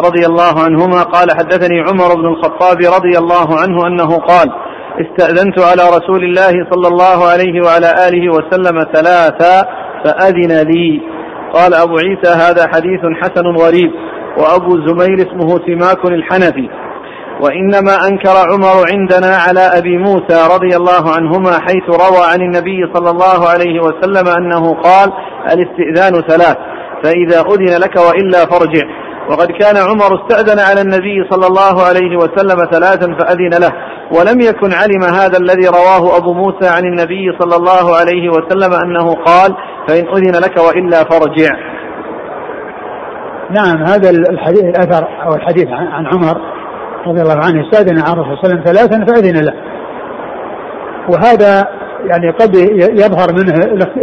[0.05, 4.51] رضي الله عنهما قال حدثني عمر بن الخطاب رضي الله عنه أنه قال
[5.01, 9.67] استأذنت على رسول الله صلى الله عليه وعلى آله وسلم ثلاثا
[10.05, 11.01] فأذن لي.
[11.53, 13.91] قال أبو عيسى هذا حديث حسن غريب
[14.37, 16.69] وأبو زميل اسمه سماك الحنفي.
[17.41, 23.09] وإنما أنكر عمر عندنا على أبي موسى رضي الله عنهما حيث روى عن النبي صلى
[23.09, 25.13] الله عليه وسلم أنه قال
[25.53, 26.57] الإستئذان ثلاث
[27.03, 29.08] فإذا أذن لك وإلا فارجع.
[29.29, 33.71] وقد كان عمر استأذن على النبي صلى الله عليه وسلم ثلاثا فأذن له
[34.11, 39.13] ولم يكن علم هذا الذي رواه أبو موسى عن النبي صلى الله عليه وسلم أنه
[39.13, 39.55] قال
[39.87, 41.55] فإن أذن لك وإلا فارجع.
[43.51, 46.41] نعم هذا الحديث الأثر أو الحديث عن عمر
[47.07, 49.53] رضي الله عنه استأذن عن الرسول صلى الله عليه وسلم ثلاثا فأذن له.
[51.09, 51.67] وهذا
[52.05, 52.55] يعني قد
[52.99, 53.53] يظهر منه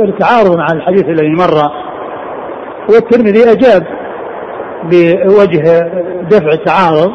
[0.08, 1.70] التعارض مع الحديث الذي مر.
[2.90, 3.95] والترمذي أجاب
[4.90, 5.90] بوجه
[6.30, 7.10] دفع التعارض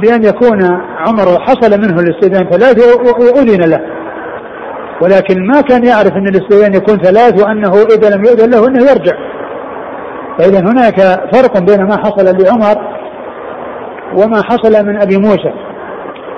[0.00, 0.62] بأن يكون
[0.98, 2.78] عمر حصل منه الاستئذان ثلاث
[3.20, 3.80] وأذن له.
[5.02, 9.16] ولكن ما كان يعرف أن الاستئذان يكون ثلاث وأنه إذا لم يؤذن له أنه يرجع.
[10.38, 11.00] فإذا هناك
[11.34, 12.76] فرق بين ما حصل لعمر
[14.16, 15.52] وما حصل من أبي موسى.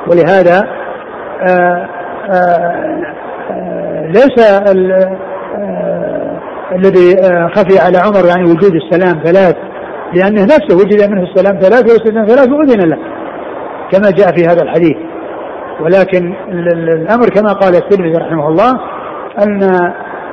[0.07, 0.69] ولهذا
[1.49, 1.89] آآ
[2.31, 2.61] آآ
[3.51, 4.39] آآ ليس
[6.73, 7.17] الذي
[7.55, 9.57] خفي على عمر يعني وجود السلام ثلاث.
[10.15, 12.99] لأنه نفسه وجد منه السلام ثلاث والاستئذان ثلاث وأذن له
[13.93, 14.97] كما جاء في هذا الحديث.
[15.81, 16.35] ولكن
[17.05, 18.71] الأمر كما قال الترمذي رحمه الله
[19.39, 19.63] أن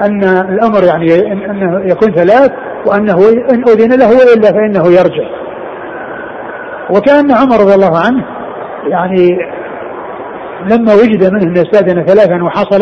[0.02, 2.52] أن الأمر يعني أنه يكون ثلاث
[2.88, 3.18] وأنه
[3.52, 5.28] إن أذن له وإلا فإنه يرجع.
[6.90, 8.26] وكأن عمر رضي الله عنه
[8.88, 9.38] يعني
[10.66, 12.82] لما وجد منه أن استأذن ثلاثا وحصل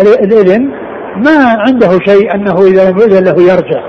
[0.00, 0.70] الإذن
[1.16, 3.82] ما عنده شيء أنه إذا لم يؤذن له يرجع.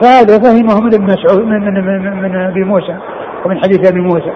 [0.00, 2.96] فهذا فهمه من ابن مسعود من من من, من أبي موسى
[3.44, 4.32] ومن حديث أبي موسى.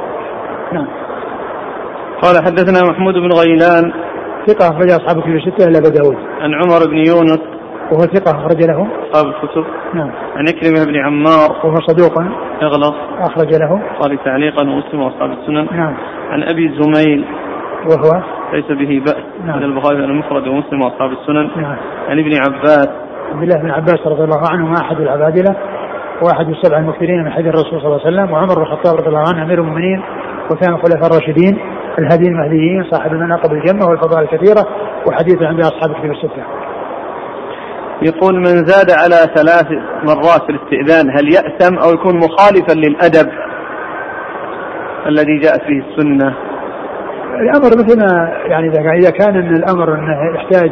[0.72, 0.86] نعم.
[2.22, 3.92] قال حدثنا محمود بن غيلان.
[4.46, 6.16] ثقة أخرج أصحاب الكتب الستة إلا أبا داود.
[6.40, 7.40] عن عمر بن يونس.
[7.92, 8.86] وهو ثقة أخرج له.
[9.12, 9.64] أصحاب الكتب.
[9.94, 10.10] نعم.
[10.36, 11.50] عن إكرمة بن عمار.
[11.64, 12.22] وهو صدوق
[12.62, 13.82] يغلط أخرج له.
[14.00, 15.66] قال تعليقا ومسلم وأصحاب السنن.
[15.76, 15.94] نعم.
[16.30, 17.24] عن أبي زميل
[17.86, 19.24] وهو؟ ليس به بأس.
[19.46, 19.58] نعم.
[19.58, 21.50] البخاري المفرد ومسلم وأصحاب السنن.
[21.56, 21.76] نعم.
[22.08, 22.88] عن ابن عباس.
[23.30, 25.56] عبد الله بن عباس رضي الله عنهما أحد العبادلة
[26.22, 29.24] وأحد السبع المكثرين من حديث الرسول صلى الله عليه وسلم وعمر بن الخطاب رضي الله
[29.28, 30.02] عنه أمير المؤمنين
[30.50, 31.58] وكان الخلفاء الراشدين
[31.98, 34.66] الهاديين المهديين صاحب المناقب الجمة والفضائل الكثيرة
[35.08, 36.44] وحديث عند أصحاب الكتب الستة.
[38.02, 39.66] يقول من زاد على ثلاث
[40.04, 43.30] مرات في الاستئذان هل يأثم أو يكون مخالفا للأدب
[45.06, 46.34] الذي جاءت به السنة؟
[47.40, 50.70] الأمر مثل ما يعني إذا كان أن الأمر أنه يحتاج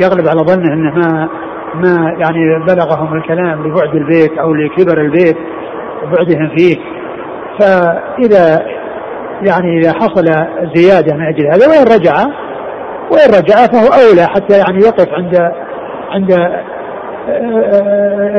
[0.00, 1.28] يغلب على ظنه أنه ما
[1.74, 5.36] ما يعني بلغهم الكلام لبعد البيت أو لكبر البيت
[6.02, 6.76] وبعدهم فيه.
[7.60, 8.66] فإذا
[9.42, 10.24] يعني إذا حصل
[10.74, 12.14] زيادة من أجل هذا وإن رجع
[13.10, 15.52] وإن رجع فهو أولى حتى يعني يقف عند
[16.10, 16.30] عند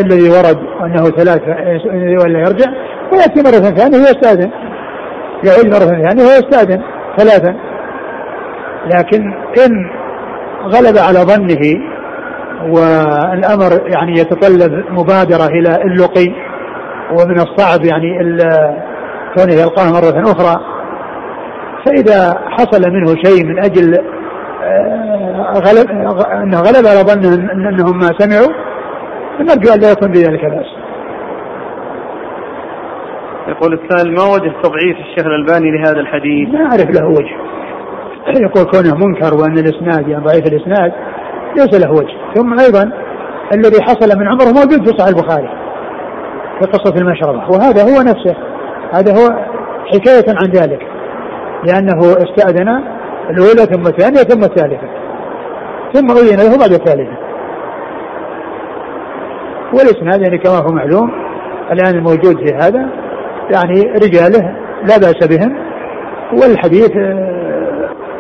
[0.01, 1.41] الذي ورد أنه ثلاث
[2.23, 2.71] ولا يرجع
[3.11, 4.51] ويأتي مرة ثانية ويستأذن.
[5.43, 6.81] يعود مرة ثانية ويستأذن
[7.17, 7.55] ثلاثا.
[8.85, 9.89] لكن إن
[10.63, 11.90] غلب على ظنه
[12.69, 16.33] والأمر يعني يتطلب مبادرة إلى اللقي
[17.11, 18.37] ومن الصعب يعني
[19.37, 20.55] كونه يلقاه مرة أخرى.
[21.85, 23.97] فإذا حصل منه شيء من أجل
[25.67, 25.89] غلب
[26.31, 28.53] أنه غلب على ظنه أنهم ما سمعوا
[29.37, 30.65] فنرجو أن لا يكون بذلك بأس.
[33.47, 37.35] يقول السائل ما وجه تضعيف الشيخ الألباني لهذا الحديث؟ ما أعرف له وجه.
[38.27, 40.91] يقول كونه منكر وأن الإسناد يعني ضعيف الإسناد.
[41.55, 42.33] ليس له وجه.
[42.35, 42.91] ثم أيضا
[43.53, 45.49] الذي حصل من عمره موجود في صحيح البخاري
[46.59, 47.49] في قصة المشربة.
[47.49, 48.35] وهذا هو نفسه.
[48.93, 49.45] هذا هو
[49.85, 50.87] حكاية عن ذلك.
[51.63, 52.83] لأنه استأذن
[53.29, 54.87] الأولى ثم الثانية ثم الثالثة.
[55.93, 57.17] ثم أذن له بعد الثالثة.
[59.73, 61.11] والإسناد يعني كما هو معلوم
[61.71, 62.89] الآن الموجود في هذا.
[63.51, 65.57] يعني رجاله لا بأس بهم.
[66.33, 66.91] والحديث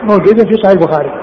[0.03, 1.20] موجود في صحيح البخاري.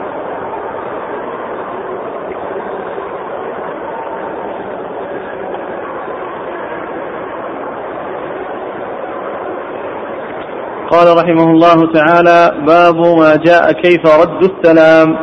[10.91, 15.17] قال رحمه الله تعالى باب ما جاء كيف رد السلام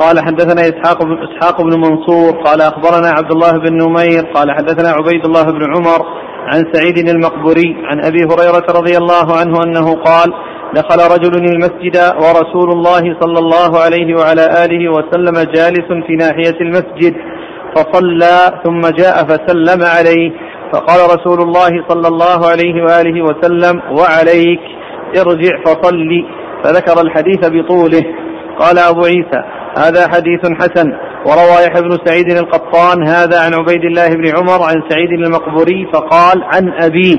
[0.00, 4.88] قال حدثنا إسحاق بن إسحاق بن منصور قال أخبرنا عبد الله بن نمير قال حدثنا
[4.90, 6.06] عبيد الله بن عمر
[6.46, 10.32] عن سعيد المقبري عن أبي هريرة رضي الله عنه أنه قال
[10.74, 17.14] دخل رجل المسجد ورسول الله صلى الله عليه وعلى آله وسلم جالس في ناحية المسجد
[17.76, 20.30] فصلى ثم جاء فسلم عليه
[20.72, 24.79] فقال رسول الله صلى الله عليه وآله وسلم وعليك؟
[25.18, 26.24] ارجع فصلي.
[26.64, 28.04] فذكر الحديث بطوله.
[28.58, 29.42] قال أبو عيسى
[29.78, 30.92] هذا حديث حسن.
[31.26, 36.44] وروى يحيى بن سعيد القطان هذا عن عبيد الله بن عمر عن سعيد المقبوري فقال
[36.44, 37.16] عن أبيه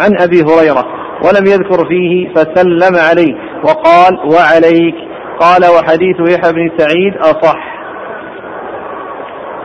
[0.00, 0.86] عن أبي هريرة.
[1.24, 3.34] ولم يذكر فيه فسلم عليه.
[3.64, 4.94] وقال وعليك.
[5.40, 7.72] قال وحديث يحيى بن سعيد أصح.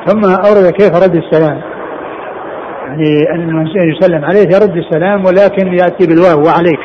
[0.06, 1.62] ثم أورد كيف رد السلام.
[2.88, 3.68] يعني أن
[3.98, 6.80] يسلم عليه يرد السلام ولكن يأتي بالواو وعليك.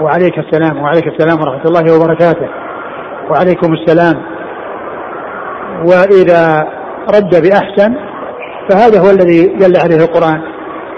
[0.00, 2.48] وعليك السلام وعليك السلام ورحمة الله وبركاته.
[3.30, 4.22] وعليكم السلام.
[5.84, 6.68] وإذا
[7.16, 7.94] رد بأحسن
[8.70, 10.40] فهذا هو الذي دل عليه القرآن.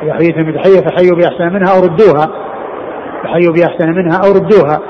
[0.02, 2.26] إذا حييتم بتحية فحيوا بأحسن منها أو ردوها.
[3.22, 4.80] فحيوا بأحسن منها أو ردوها.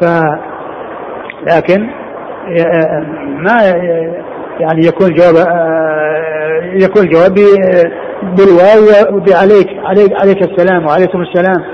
[0.00, 0.04] ف
[1.52, 1.90] لكن
[3.38, 3.58] ما
[4.60, 5.34] يعني يكون جواب
[6.62, 7.34] يكون الجواب
[8.22, 11.64] بالواو بعليك عليك عليك السلام وعليكم السلام.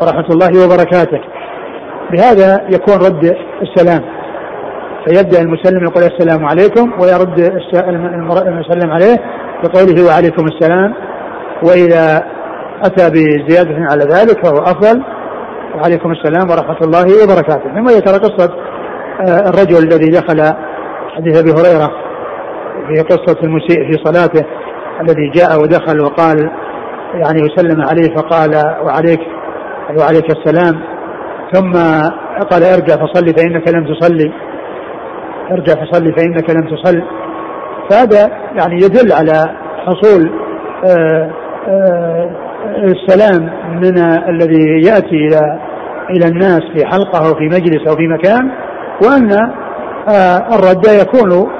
[0.00, 1.20] ورحمة الله وبركاته.
[2.12, 4.02] بهذا يكون رد السلام.
[5.04, 7.40] فيبدأ المسلم يقول السلام عليكم ويرد
[8.46, 9.16] المسلم عليه
[9.62, 10.94] بقوله وعليكم السلام.
[11.62, 12.22] وإذا
[12.84, 15.02] أتى بزيادة على ذلك فهو أفضل.
[15.74, 17.74] وعليكم السلام ورحمة الله وبركاته.
[17.74, 18.52] ثم يترى قصه
[19.20, 20.54] آه، الرجل الذي دخل
[21.16, 21.90] حديث أبي هريرة
[22.88, 24.44] في قصة المسيء في صلاته
[25.00, 26.50] الذي جاء ودخل وقال
[27.14, 28.50] يعني يسلم عليه فقال
[28.84, 29.20] وعليك
[29.98, 30.82] وعليك السلام
[31.52, 31.72] ثم
[32.50, 34.32] قال ارجع فصلي فإنك لم تصلي.
[35.50, 37.02] ارجع فصلي فإنك لم تصل
[37.90, 39.56] فهذا يعني يدل على
[39.86, 40.30] حصول
[40.84, 41.30] آه،
[41.68, 42.30] آه،
[42.78, 45.58] السلام من الذي يأتي إلى
[46.10, 48.50] إلى الناس في حلقة أو في مجلس أو في مكان
[49.04, 49.32] وأن
[50.08, 51.50] آه، الرد يكون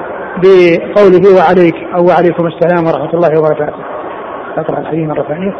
[0.43, 3.83] بقوله وعليك أو وعليكم السلام ورحمة الله وبركاته
[4.57, 5.53] أقرأ الحديث مرة ثانية.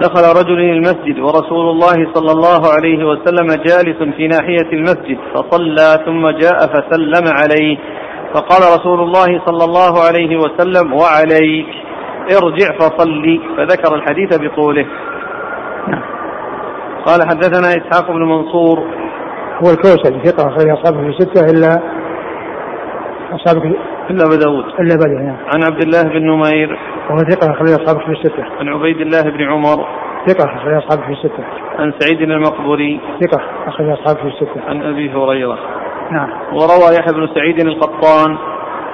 [0.00, 6.28] دخل رجل المسجد ورسول الله صلى الله عليه وسلم جالس في ناحية المسجد فصلى ثم
[6.28, 7.78] جاء فسلم عليه.
[8.34, 11.66] فقال رسول الله صلى الله عليه وسلم وعليك
[12.42, 14.86] ارجع فصلي فذكر الحديث بطوله
[17.06, 18.78] قال حدثنا إسحاق بن منصور.
[19.64, 21.82] هو الكوسج ثقة أخرج أصحابه في ستة إلا
[23.32, 23.76] أصحابك
[24.10, 24.64] إلا أبا داود.
[24.80, 25.36] إلا أبا نعم.
[25.54, 26.78] عن عبد الله بن نمير.
[27.10, 28.44] وهو ثقة أخرج أصحابه في الستة.
[28.60, 29.86] عن عبيد الله بن عمر.
[30.28, 31.44] ثقة أخرج أصحابه في الستة.
[31.78, 33.00] عن سعيد المقبوري.
[33.20, 34.60] ثقة أخرج أصحابه في الستة.
[34.68, 35.58] عن أبي هريرة.
[36.12, 36.28] نعم.
[36.52, 38.38] وروى يحيى بن سعيد القطان.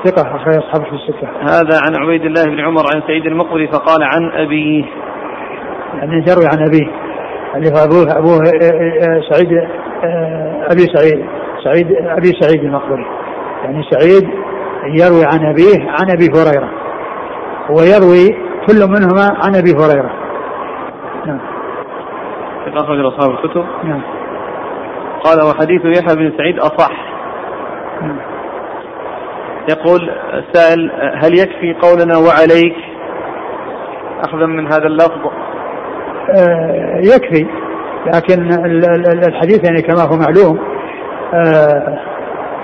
[0.05, 1.29] ثقة أخرج أصحابه في الستة.
[1.41, 4.85] هذا عن عبيد الله بن عمر عن سعيد المقبري فقال عن أبيه.
[5.95, 7.05] يعني يروي عن أبيه
[7.57, 9.49] اللي هو أبوه أبوه آه، آه، آه، سعيد
[10.71, 11.27] أبي سعيد
[11.65, 13.07] سعيد أبي سعيد المقبري
[13.65, 14.31] يعني سعيد
[14.87, 16.71] يروي عن أبيه عن أبي هريرة.
[17.71, 20.11] ويروي كل منهما عن أبي هريرة.
[21.27, 21.41] نعم.
[22.67, 23.65] أخرج أصحاب الكتب.
[23.85, 24.03] نعم.
[25.25, 26.93] قال وحديث يحيى بن سعيد أصح.
[28.03, 28.19] نعم.
[29.71, 30.91] يقول السائل
[31.23, 32.77] هل يكفي قولنا وعليك؟
[34.29, 35.27] أخذا من هذا اللفظ.
[36.31, 37.47] آه يكفي.
[38.15, 38.49] لكن
[39.29, 40.59] الحديث يعني كما هو معلوم
[41.35, 41.99] آه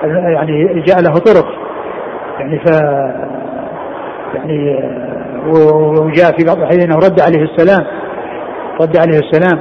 [0.05, 1.60] يعني جاء له طرق.
[2.41, 2.71] يعني ف
[4.35, 4.91] يعني
[5.47, 7.87] وجاء في بعض الحديث أنه رد عليه السلام
[8.81, 9.59] رد عليه السلام.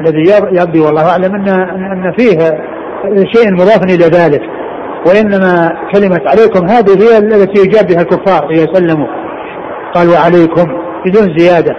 [0.00, 0.22] الذي
[0.52, 2.38] يبدو والله أعلم أن أن فيه
[3.34, 4.42] شيء مضاف إلى ذلك.
[5.06, 9.06] وإنما كلمة عليكم هذه هي التي يجاب بها الكفار اذا سلموا
[9.94, 10.64] قال وعليكم
[11.06, 11.76] بدون زيادة.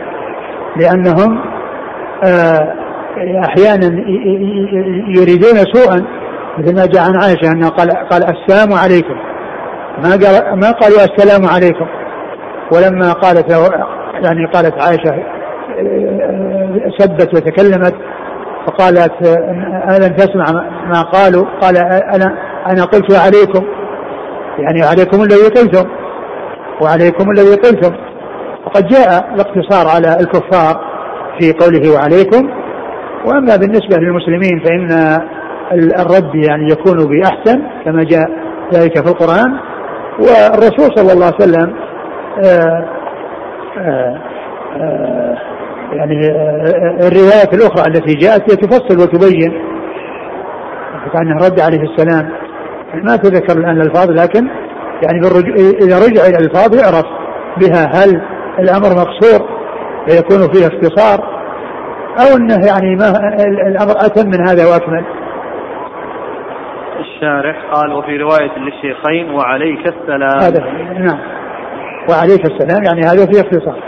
[0.76, 1.39] لأنهم
[2.24, 2.74] آه،
[3.45, 4.03] أحيانا
[5.18, 6.05] يريدون سوءا
[6.58, 9.27] مثل ما جاء عن عائشة انه قال قال السلام عليكم.
[10.04, 11.88] ما قال ما قالوا السلام عليكم.
[12.72, 13.50] ولما قالت
[14.14, 15.24] يعني قالت عائشة
[16.98, 17.93] سبت وتكلمت
[18.68, 19.28] فقالت
[19.89, 21.78] ألم تسمع ما قالوا؟ قال
[22.16, 22.38] أنا
[22.68, 23.66] أنا قلت عليكم.
[24.60, 25.89] يعني عليكم الذي قلتم
[26.82, 27.95] وعليكم الذي قلتم
[28.66, 30.82] وقد جاء الاقتصار على الكفار
[31.39, 32.50] في قوله وعليكم.
[33.26, 34.91] وأما بالنسبة للمسلمين فإن
[36.00, 38.30] الرد يعني يكون بأحسن كما جاء
[38.74, 39.60] ذلك في القرآن.
[40.20, 41.74] والرسول صلى الله عليه وسلم
[42.45, 42.86] آآ
[43.78, 44.22] آآ
[44.82, 45.38] آآ
[45.93, 46.22] يعني
[47.07, 49.51] الروايات الأخرى التي جاءت هي تفصل وتبين
[51.13, 52.30] كان رد عليه السلام
[52.93, 54.47] ما تذكر الآن الألفاظ لكن
[55.03, 57.05] يعني بالرجوع إذا رجع إلى الألفاظ يعرف
[57.57, 58.22] بها هل
[58.59, 59.47] الأمر مقصور
[60.07, 61.38] فيكون فيه اختصار
[62.20, 63.09] أو إنه يعني ما
[63.68, 65.05] الأمر أتم من هذا وأكمل.
[67.18, 70.39] الشارح قال وفي رواية للشيخين وعليك السلام.
[70.41, 70.59] هذا
[70.99, 71.20] نعم.
[72.09, 73.80] وعليك السلام يعني هذا فيه اختصار.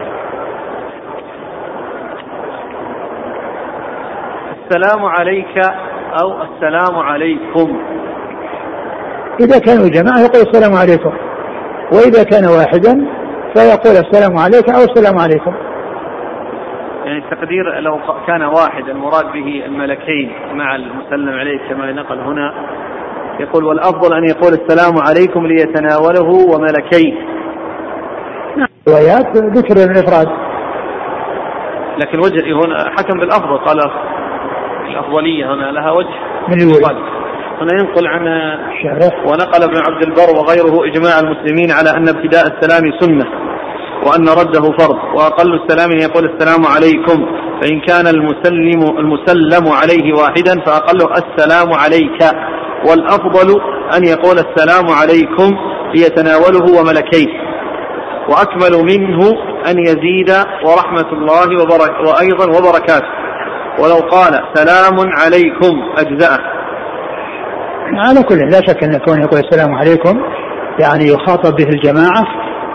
[4.66, 5.58] السلام عليك
[6.22, 7.80] أو السلام عليكم.
[9.40, 11.14] إذا كانوا جماعة يقول السلام عليكم.
[11.94, 13.08] وإذا كان واحدا
[13.54, 15.54] فيقول السلام عليك أو السلام عليكم.
[17.06, 22.54] يعني التقدير لو كان واحد المراد به الملكين مع المسلم عليه كما نقل هنا
[23.40, 27.16] يقول والأفضل أن يقول السلام عليكم ليتناوله وملكين.
[28.90, 30.28] روايات ذكر الإفراد.
[31.98, 33.80] لكن وجه هنا حكم بالأفضل قال
[34.90, 36.16] الأفضلية هنا لها وجه
[36.48, 37.20] من الوجه.
[37.62, 43.00] هنا ينقل عن الشارح ونقل ابن عبد البر وغيره إجماع المسلمين على أن ابتداء السلام
[43.00, 43.26] سنة
[44.06, 47.26] وأن رده فرض وأقل السلام أن يقول السلام عليكم
[47.62, 52.24] فإن كان المسلم المسلم عليه واحدا فأقله السلام عليك
[52.88, 53.62] والأفضل
[53.98, 55.56] أن يقول السلام عليكم
[55.96, 57.28] ليتناوله وملكيه.
[58.30, 59.20] وأكمل منه
[59.70, 60.30] أن يزيد
[60.66, 63.08] ورحمة الله وبرك وأيضا وبركاته.
[63.80, 66.40] ولو قال سلام عليكم أجزأه.
[67.94, 70.22] على كل لا شك أن كون يقول السلام عليكم
[70.80, 72.26] يعني يخاطب به الجماعة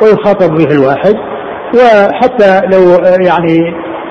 [0.02, 1.14] ويخاطب به الواحد.
[1.74, 3.59] وحتى لو يعني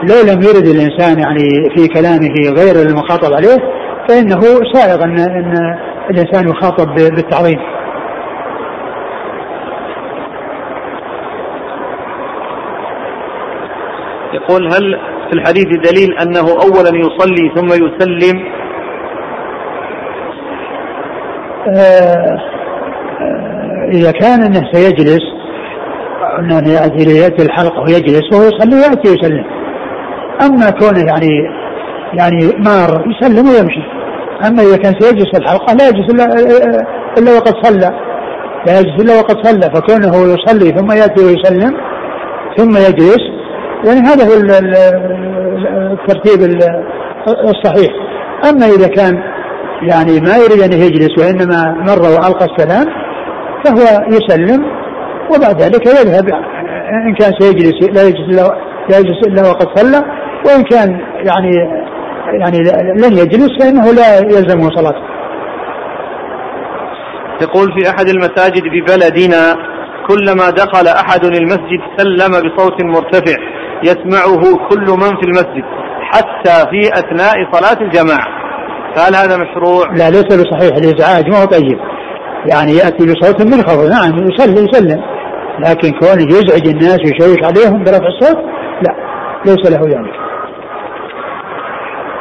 [0.03, 4.41] لو لم يرد الإنسان يعني في كلامه غير المخاطب عليه فإنه
[4.73, 5.77] سائغ ان أن
[6.09, 7.59] الإنسان يخاطب بالتعظيم.
[14.33, 14.99] يقول هل
[15.29, 18.45] في الحديث دليل أنه اولا يصلي ثم يسلم؟
[21.67, 22.37] آه
[23.21, 25.23] آه إذا كان أنه سيجلس
[26.39, 29.45] أنه يأتي ليأتي الحلقة ويجلس وهو يصلي ويأتي يسلم
[30.41, 31.49] أما كونه يعني
[32.13, 33.92] يعني مار يسلم ويمشي
[34.47, 36.25] أما إذا كان سيجلس في الحلقة لا يجلس إلا,
[37.17, 37.89] إلا وقد صلى.
[38.67, 41.73] لا يجلس إلا وقد صلى فكونه يصلي ثم يأتي ويسلم
[42.57, 43.23] ثم يجلس
[43.85, 44.33] يعني هذا هو
[45.93, 46.61] الترتيب
[47.27, 47.91] الصحيح.
[48.49, 49.23] أما إذا كان
[49.81, 52.85] يعني ما يريد أن يجلس وإنما مر وألقى السلام
[53.63, 54.65] فهو يسلم
[55.35, 56.29] وبعد ذلك يذهب
[57.07, 58.57] إن كان سيجلس لا يجلس الا
[58.89, 60.03] لا يجلس إلا وقد صلى
[60.45, 61.82] وإن كان يعني
[62.27, 62.57] يعني
[62.95, 65.03] لن يجلس فإنه لا يلزمه صلاته.
[67.41, 69.55] يقول في أحد المساجد ببلدنا
[70.07, 73.35] كلما دخل أحد المسجد سلم بصوت مرتفع
[73.83, 75.63] يسمعه كل من في المسجد
[76.01, 78.27] حتى في أثناء صلاة الجماعة.
[78.95, 81.79] فهل هذا مشروع؟ لا ليس بصحيح الإزعاج ما هو طيب.
[82.51, 85.01] يعني يأتي بصوت منخفض نعم يصلي يسلم
[85.59, 88.37] لكن كونه يزعج الناس ويشوش عليهم برفع الصوت
[88.81, 88.95] لا
[89.45, 90.32] ليس له ذلك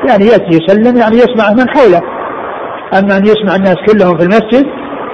[0.08, 2.02] يعني يأتي يسلم يعني يسمع من حوله.
[2.98, 4.66] أما أن يسمع الناس كلهم في المسجد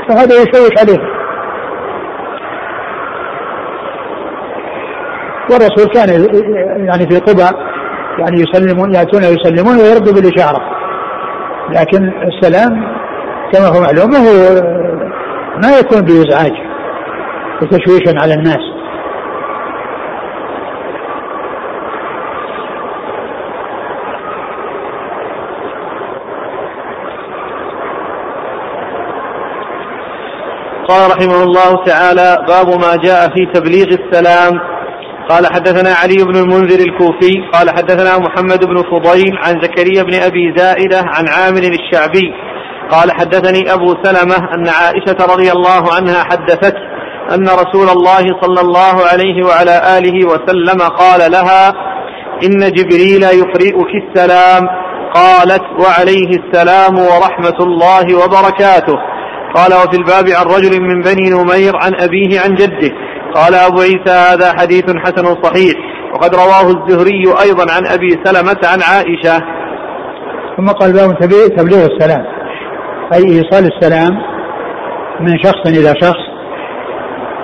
[0.08, 1.18] فهذا يشوش عليهم
[5.50, 6.08] والرسول كان
[6.86, 7.56] يعني في قبى
[8.18, 10.60] يعني يسلمون يأتون يسلمون ويردوا بالإشارة.
[11.70, 12.84] لكن السلام
[13.52, 14.62] كما هو معلوم هو
[15.62, 16.52] ما يكون بإزعاج
[17.62, 18.77] وتشويشا على الناس.
[30.88, 34.60] قال رحمه الله تعالى باب ما جاء في تبليغ السلام.
[35.28, 37.32] قال حدثنا علي بن المنذر الكوفي.
[37.52, 42.32] قال حدثنا محمد بن فضيل عن زكريا بن أبي زائدة عن عامر الشعبي.
[42.90, 46.80] قال حدثني أبو سلمة أن عائشة رضي الله عنها حدثته
[47.34, 51.68] أن رسول الله صلى الله عليه وعلى آله وسلم قال لها
[52.44, 54.68] إن جبريل يقرئك السلام.
[55.14, 59.17] قالت وعليه السلام ورحمة الله وبركاته.
[59.54, 62.90] قال وفي الباب عن رجل من بني نمير عن أبيه عن جده.
[63.34, 65.74] قال أبو عيسى هذا حديث حسن صحيح.
[66.14, 69.44] وقد رواه الزهري أيضا عن أبي سلمة عن عائشة.
[70.56, 71.18] ثم قال باب
[71.56, 72.24] تبليغ السلام.
[73.14, 74.18] أي إيصال السلام
[75.20, 76.28] من شخص إلى شخص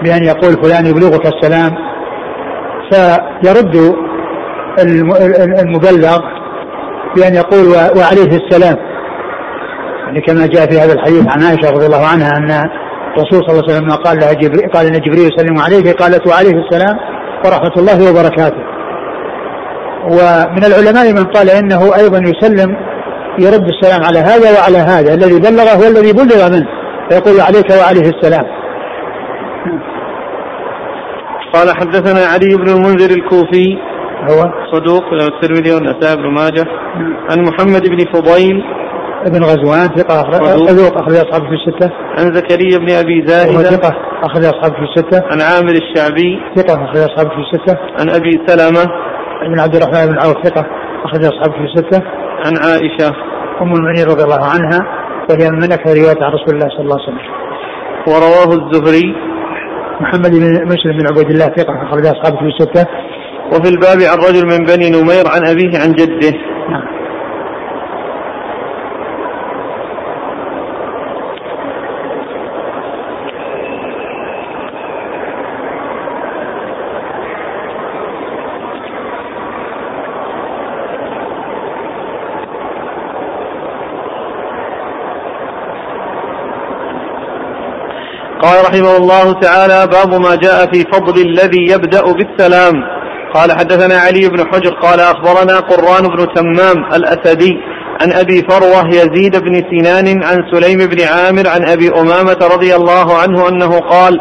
[0.02, 1.74] بأن يقول فلان يبلغك السلام.
[2.90, 3.94] فيرد
[5.58, 6.18] المبلغ
[7.16, 7.66] بأن يقول
[7.98, 8.76] وعليه السلام.
[10.20, 12.50] كما جاء في هذا الحديث عن عائشة رضي الله عنها أن
[13.16, 16.54] الرسول صلى الله عليه وسلم قال لها جبريل قال إن جبريل يسلم عليه قالت وعليه
[16.64, 16.96] السلام
[17.44, 18.62] ورحمة الله وبركاته.
[20.04, 22.76] ومن العلماء من قال إنه أيضا يسلم
[23.38, 26.66] يرد السلام على هذا وعلى هذا الذي بلغه والذي بلغ منه
[27.10, 28.44] فيقول عليك وعليه السلام.
[31.54, 33.78] قال حدثنا علي بن المنذر الكوفي
[34.30, 36.64] هو صدوق له الترمذي والنسائي بن ماجه
[37.30, 38.62] عن محمد بن فضيل
[39.26, 40.14] ابن غزوان ثقة
[40.66, 41.90] صدوق أخرج أصحابه في الستة.
[42.18, 45.22] عن زكريا بن أبي زاهدة ثقة أخرج أصحابه في الستة.
[45.32, 47.78] عن عامر الشعبي ثقة أخرج أصحابه في الستة.
[48.00, 48.84] عن أبي سلمة
[49.48, 50.66] بن عبد الرحمن بن عوف ثقة
[51.04, 52.02] أخرج أصحابه في الستة.
[52.44, 53.08] عن عائشة
[53.62, 54.80] أم المؤمنين رضي الله عنها
[55.30, 57.34] وهي من أكثر رواية عن رسول الله صلى الله عليه وسلم.
[58.08, 59.14] ورواه الزهري
[60.00, 62.86] محمد بن مسلم بن عبيد الله ثقة أخرج أصحابه في الستة.
[63.52, 66.38] وفي الباب عن رجل من بني نمير عن أبيه عن جده.
[66.70, 66.94] نعم.
[88.44, 92.74] قال رحمه الله تعالى باب ما جاء في فضل الذي يبدأ بالسلام.
[93.34, 97.52] قال حدثنا علي بن حجر قال أخبرنا قران بن تمام الأسدي
[98.02, 103.18] عن أبي فروة يزيد بن سنان عن سليم بن عامر عن أبي أمامة رضي الله
[103.18, 104.20] عنه أنه قال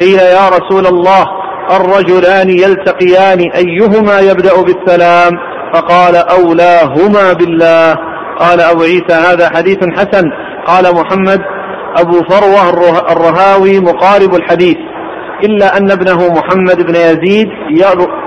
[0.00, 1.24] قيل يا رسول الله
[1.70, 5.32] الرجلان يلتقيان أيهما يبدأ بالسلام؟
[5.74, 7.96] فقال أولاهما بالله.
[8.38, 10.24] قال أبو عيسى هذا حديث حسن.
[10.66, 11.40] قال محمد
[11.96, 12.70] أبو فروة
[13.12, 14.76] الرهاوي مقارب الحديث
[15.44, 17.48] إلا أن ابنه محمد بن يزيد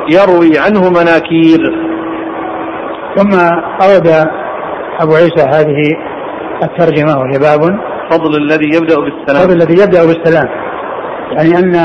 [0.09, 1.59] يروي عنه مناكير.
[3.16, 3.34] ثم
[3.82, 4.28] أورد
[4.99, 5.82] أبو عيسى هذه
[6.63, 7.61] الترجمة وهي باب
[8.11, 9.47] فضل الذي يبدأ بالسلام.
[9.47, 10.47] فضل الذي يبدأ بالسلام.
[11.32, 11.76] يعني أن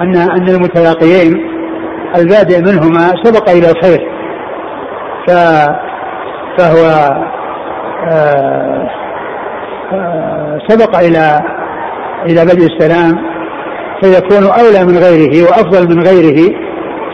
[0.00, 1.50] أن أن المتلاقيين
[2.16, 4.00] البادئ منهما سبق إلى الخير.
[5.26, 5.30] ف
[6.58, 6.84] فهو
[8.08, 8.99] آه
[10.68, 11.40] سبق إلى
[12.26, 13.16] إلى بدء السلام
[14.02, 16.50] فيكون أولى من غيره وأفضل من غيره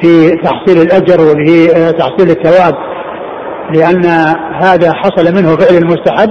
[0.03, 2.75] في تحصيل الأجر وفي تحصيل الثواب
[3.75, 4.05] لأن
[4.63, 6.29] هذا حصل منه فعل المستحب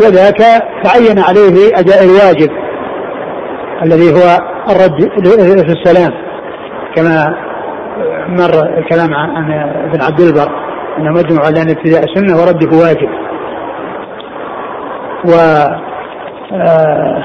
[0.00, 0.38] وذاك
[0.84, 2.50] تعين عليه أداء الواجب
[3.82, 4.38] الذي هو
[4.70, 5.00] الرد
[5.66, 6.10] في السلام
[6.96, 7.34] كما
[8.28, 9.52] مر الكلام عن
[9.90, 10.48] ابن عبد البر
[10.98, 13.08] أنه مجمع على أن ابتداء السنة ورده واجب.
[15.24, 15.32] و
[16.54, 17.24] آه،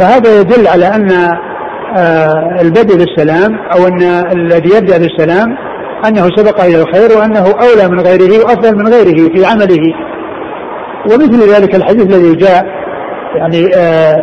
[0.00, 1.10] فهذا يدل على أن
[1.96, 5.56] آه، البدء بالسلام أو أن الذي يبدأ بالسلام
[6.08, 9.94] أنه سبق إلى الخير وأنه أولى من غيره وأفضل من غيره في عمله.
[11.04, 12.66] ومثل ذلك الحديث الذي جاء
[13.34, 14.16] يعني آه،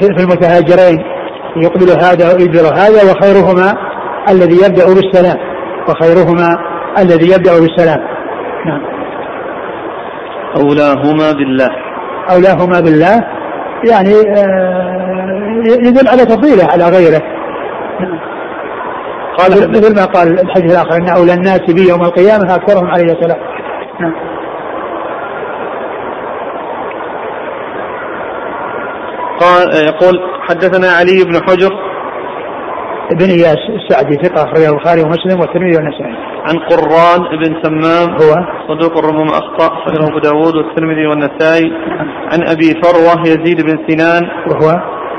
[0.00, 1.02] في المتهاجرين
[1.56, 3.76] يقبل هذا ويدبر هذا وخيرهما
[4.28, 5.36] الذي يبدأ بالسلام
[5.88, 6.56] وخيرهما
[6.98, 8.00] الذي يبدأ بالسلام.
[8.66, 8.82] نعم.
[10.56, 11.89] أولاهما بالله.
[12.34, 13.20] أولاهما بالله
[13.90, 15.00] يعني آه،
[15.64, 17.22] يدل على تفضيله على غيره.
[19.38, 23.38] قال مثل ما قال الحديث الآخر أن أولى الناس بي يوم القيامة أكثرهم عليه السلام
[24.00, 24.12] نعم.
[29.40, 31.90] قال يقول حدثنا علي بن حجر.
[33.12, 36.29] ابن إياس السعدي ثقة أخرجه البخاري ومسلم والترمذي والنسائي.
[36.48, 38.34] عن قرآن بن تمام هو
[38.68, 41.72] صدوق ربما اخطا اخرجه أبو داوود والترمذي والنسائي.
[42.32, 44.68] عن أبي فروة يزيد بن سنان وهو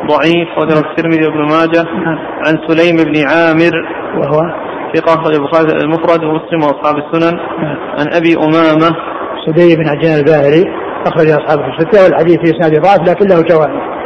[0.07, 1.83] ضعيف اخرجه الترمذي وابن ماجه.
[1.83, 2.17] نعم.
[2.47, 3.73] عن سليم بن عامر
[4.17, 4.41] وهو
[4.95, 7.37] ثقة اخرج البخاري المفرد ومسلم وأصحاب السنن.
[7.37, 7.77] نعم.
[7.99, 8.95] عن أبي أمامة
[9.45, 10.63] سدي بن عجان الباهلي
[11.07, 14.00] اخرج أصحابه في الستة والحديث في إسناد ضعف لكن له شواهد.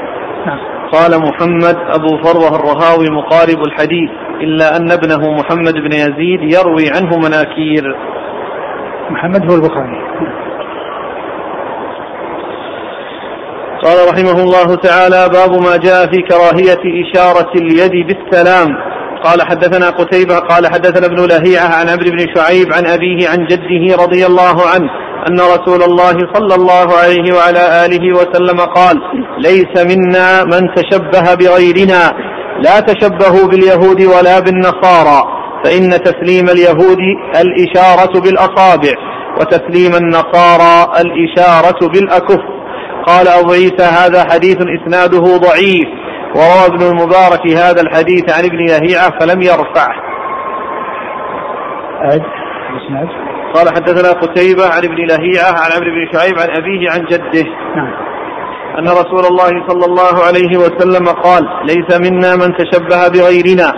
[0.96, 4.10] قال محمد أبو فروة الرهاوي مقارب الحديث
[4.42, 7.96] إلا أن ابنه محمد بن يزيد يروي عنه مناكير.
[9.10, 9.98] محمد هو البخاري.
[13.84, 18.68] قال رحمه الله تعالى باب ما جاء في كراهية إشارة اليد بالسلام.
[19.24, 24.04] قال حدثنا قتيبة قال حدثنا ابن لهيعة عن عمرو بن شعيب عن أبيه عن جده
[24.04, 29.02] رضي الله عنه أن رسول الله صلى الله عليه وعلى آله وسلم قال
[29.38, 32.12] ليس منا من تشبه بغيرنا
[32.60, 35.24] لا تشبهوا باليهود ولا بالنصارى
[35.64, 37.00] فإن تسليم اليهود
[37.42, 38.94] الإشارة بالأصابع
[39.40, 42.40] وتسليم النصارى الإشارة بالأكف.
[43.08, 45.88] قال أبو عيسى هذا حديث إسناده ضعيف
[46.36, 49.96] وروى ابن المبارك هذا الحديث عن ابن لهيعة فلم يرفعه.
[53.56, 57.50] قال حدثنا قتيبة عن ابن لهيعة عن عمرو بن شعيب عن أبيه عن جده.
[57.76, 57.94] نعم.
[58.80, 63.74] أن رسول الله صلى الله عليه وسلم قال ليس منا من تشبه بغيرنا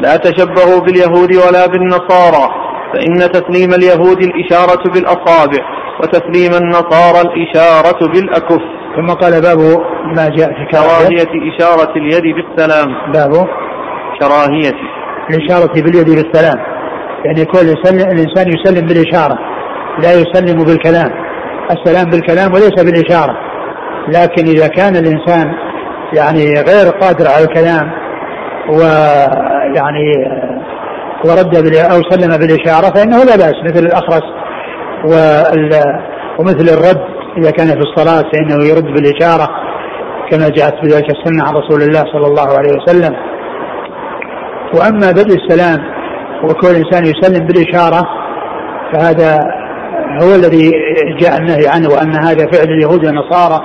[0.00, 2.48] لا تشبهوا باليهود ولا بالنصارى
[2.92, 5.62] فإن تسليم اليهود الإشارة بالأصابع
[6.00, 8.62] وتسليم النصارى الإشارة بالأكف.
[8.96, 9.58] ثم قال باب
[10.16, 13.12] ما جاء في كراهية إشارة اليد بالسلام.
[13.12, 13.46] باب
[14.20, 14.78] كراهية
[15.30, 16.71] الإشارة باليد بالسلام.
[17.24, 19.38] يعني يكون الإنسان يسلم بالإشارة
[20.02, 21.10] لا يسلم بالكلام.
[21.70, 23.36] السلام بالكلام وليس بالإشارة.
[24.08, 25.52] لكن إذا كان الإنسان
[26.12, 27.90] يعني غير قادر على الكلام
[28.70, 30.08] ويعني
[31.24, 34.22] ورد أو سلم بالإشارة فإنه لا بأس مثل الأخرس
[36.38, 37.02] ومثل الرد
[37.38, 39.48] إذا كان في الصلاة فإنه يرد بالإشارة
[40.30, 43.16] كما جاءت بذلك السنة عن رسول الله صلى الله عليه وسلم.
[44.74, 45.78] وأما بدء السلام
[46.44, 48.02] وكل إنسان يسلم بالإشارة
[48.92, 49.38] فهذا
[50.22, 50.70] هو الذي
[51.20, 53.60] جاء النهي عنه وأن هذا فعل اليهود والنصارى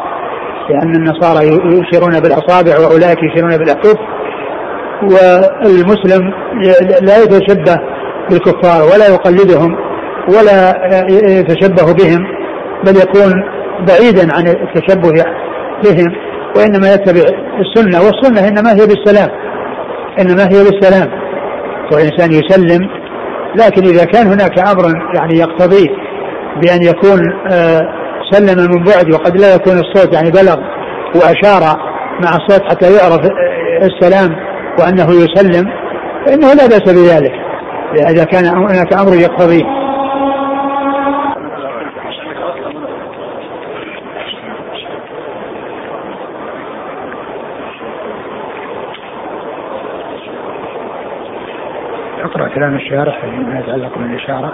[0.69, 3.97] لأن النصارى يشيرون بالأصابع وأولئك يشيرون بالأكف
[5.03, 6.34] والمسلم
[7.01, 7.78] لا يتشبه
[8.30, 9.78] بالكفار ولا يقلدهم
[10.36, 10.73] ولا
[11.39, 12.28] يتشبه بهم
[12.84, 13.34] بل يكون
[13.88, 15.23] بعيدا عن التشبه
[15.84, 16.11] بهم
[16.57, 17.21] وإنما يتبع
[17.59, 19.30] السنة والسنة إنما هي بالسلام
[20.19, 21.26] إنما هي بالسلام.
[21.91, 22.89] والإنسان يسلم
[23.55, 25.88] لكن إذا كان هناك أمر يعني يقتضي
[26.61, 27.19] بأن يكون
[27.51, 27.81] آه
[28.31, 30.57] سلم من بعد وقد لا يكون الصوت يعني بلغ
[31.15, 31.61] وأشار
[32.23, 33.21] مع الصوت حتى يعرف
[33.83, 34.35] السلام
[34.79, 35.65] وأنه يسلم
[36.25, 37.31] فإنه لا بأس بذلك
[38.09, 39.77] إذا كان هناك أمر يقتضيه
[52.23, 54.53] اقرأ كلام الشارح فيما يتعلق بالإشارة.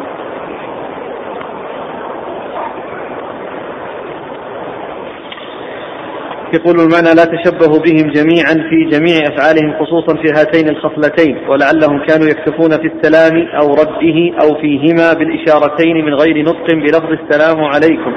[6.53, 12.27] يقول المعنى لا تشبهوا بهم جميعا في جميع أفعالهم خصوصا في هاتين الخصلتين ولعلهم كانوا
[12.27, 18.13] يكتفون في السلام أو رده أو فيهما بالإشارتين من غير نطق بلفظ السلام عليكم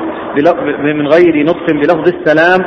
[0.78, 2.60] من غير نطق بلفظ السلام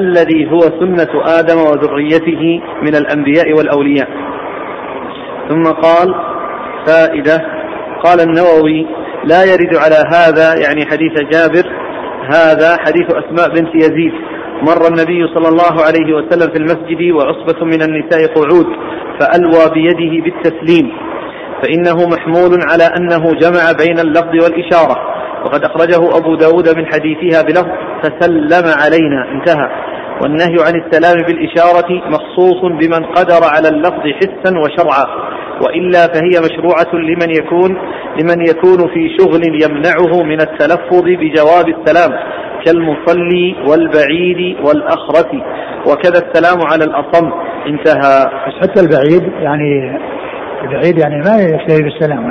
[0.00, 4.08] الذي هو سنة آدم وذريته من الأنبياء والأولياء.
[5.48, 6.31] ثم قال
[6.86, 7.42] فائدة.
[8.04, 8.86] قال النووي
[9.24, 11.72] لا يرد على هذا يعني حديث جابر
[12.34, 14.12] هذا حديث أسماء بنت يزيد.
[14.62, 18.66] مر النبي صلى الله عليه وسلم في المسجد وعصبة من النساء قعود
[19.20, 20.92] فألوى بيده بالتسليم.
[21.62, 24.96] فإنه محمول على أنه جمع بين اللفظ والإشارة.
[25.44, 27.68] وقد أخرجه أبو داود من حديثها بلفظ
[28.02, 29.30] فسلم علينا.
[29.32, 29.91] انتهى.
[30.22, 35.04] والنهي عن السلام بالإشارة مخصوص بمن قدر على اللفظ حسا وشرعا
[35.64, 37.78] وإلا فهي مشروعة لمن يكون
[38.20, 42.18] لمن يكون في شغل يمنعه من التلفظ بجواب السلام
[42.64, 45.30] كالمصلي والبعيد والأخرس
[45.86, 47.30] وكذا السلام على الأصم
[47.66, 48.26] انتهى.
[48.46, 49.98] بس حتى البعيد يعني
[50.62, 52.28] البعيد يعني ما يشتري بالسلام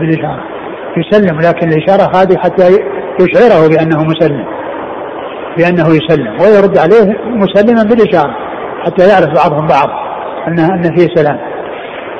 [0.00, 0.44] بالإشارة.
[0.96, 2.64] يسلم لكن الإشارة هذه حتى
[3.20, 4.44] يشعره بأنه مسلم.
[5.58, 8.36] بأنه يسلم ويرد عليه مسلما بالإشارة
[8.84, 9.88] حتى يعرف بعضهم بعض
[10.48, 11.38] أن أن فيه سلام.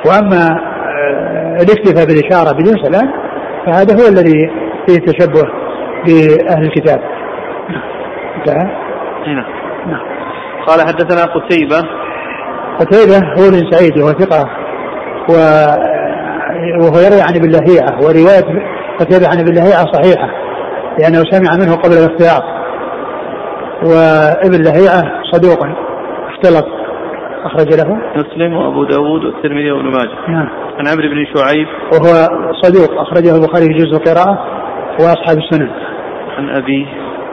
[0.05, 3.11] وأما آه، الاكتفاء بالإشارة بدون سلام
[3.65, 4.49] فهذا هو الذي
[4.87, 5.43] فيه تشبه
[6.05, 6.99] بأهل الكتاب.
[8.37, 8.63] انتهى.
[9.27, 9.45] نعم.
[9.87, 10.01] نعم.
[10.67, 11.81] قال حدثنا قتيبة.
[12.79, 14.49] قتيبة هو بن سعيد وهو ثقة
[15.29, 15.33] و
[16.79, 18.45] وهو يروي عن ابن لهيعة ورواية
[18.99, 20.29] قتيبة عن ابن لهيعة صحيحة
[20.99, 22.58] لأنه سمع منه قبل الاختلاط
[23.83, 25.67] وابن لهيعة صدوق
[26.29, 26.67] اختلط
[27.45, 27.97] أخرج له.
[28.15, 30.15] مسلم وأبو داود والترمذي وابن ماجه.
[30.27, 30.49] نعم.
[30.77, 31.67] عن عمرو بن شعيب.
[31.93, 32.27] وهو
[32.61, 34.39] صدوق أخرجه البخاري في جزء القراءة
[34.99, 35.69] وأصحاب السنن.
[36.37, 36.85] عن أبيه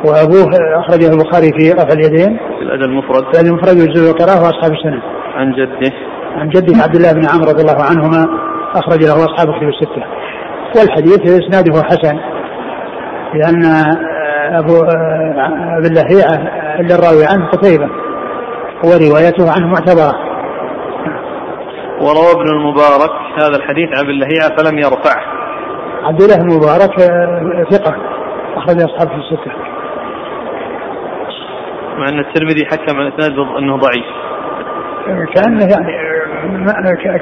[0.04, 2.38] وأبوه أخرجه البخاري في رفع اليدين.
[2.58, 3.24] في الأدب المفرد.
[3.34, 5.02] في المفرد والجزء والقراءه وأصحاب السنة
[5.34, 5.92] عن جده.
[6.36, 8.28] عن جده عبد الله بن عمرو رضي الله عنهما
[8.74, 10.04] أخرج له أصحاب الكتب الستة.
[10.76, 12.16] والحديث إسناده حسن
[13.34, 13.62] لأن
[14.46, 14.82] أبو
[15.78, 16.36] ابن لهيعه
[16.80, 17.88] اللي الراوي عنه قتيبة
[18.84, 20.12] وروايته عنه معتبرة.
[22.00, 25.22] وروى ابن المبارك هذا الحديث عن ابن لهيعه فلم يرفعه.
[26.04, 26.94] عبد الله المبارك
[27.70, 27.96] ثقة
[28.56, 29.52] أخرج اصحاب في الستة.
[31.98, 34.06] مع أن الترمذي حكم على الاسناد أنه ضعيف.
[35.34, 35.92] كأنه يعني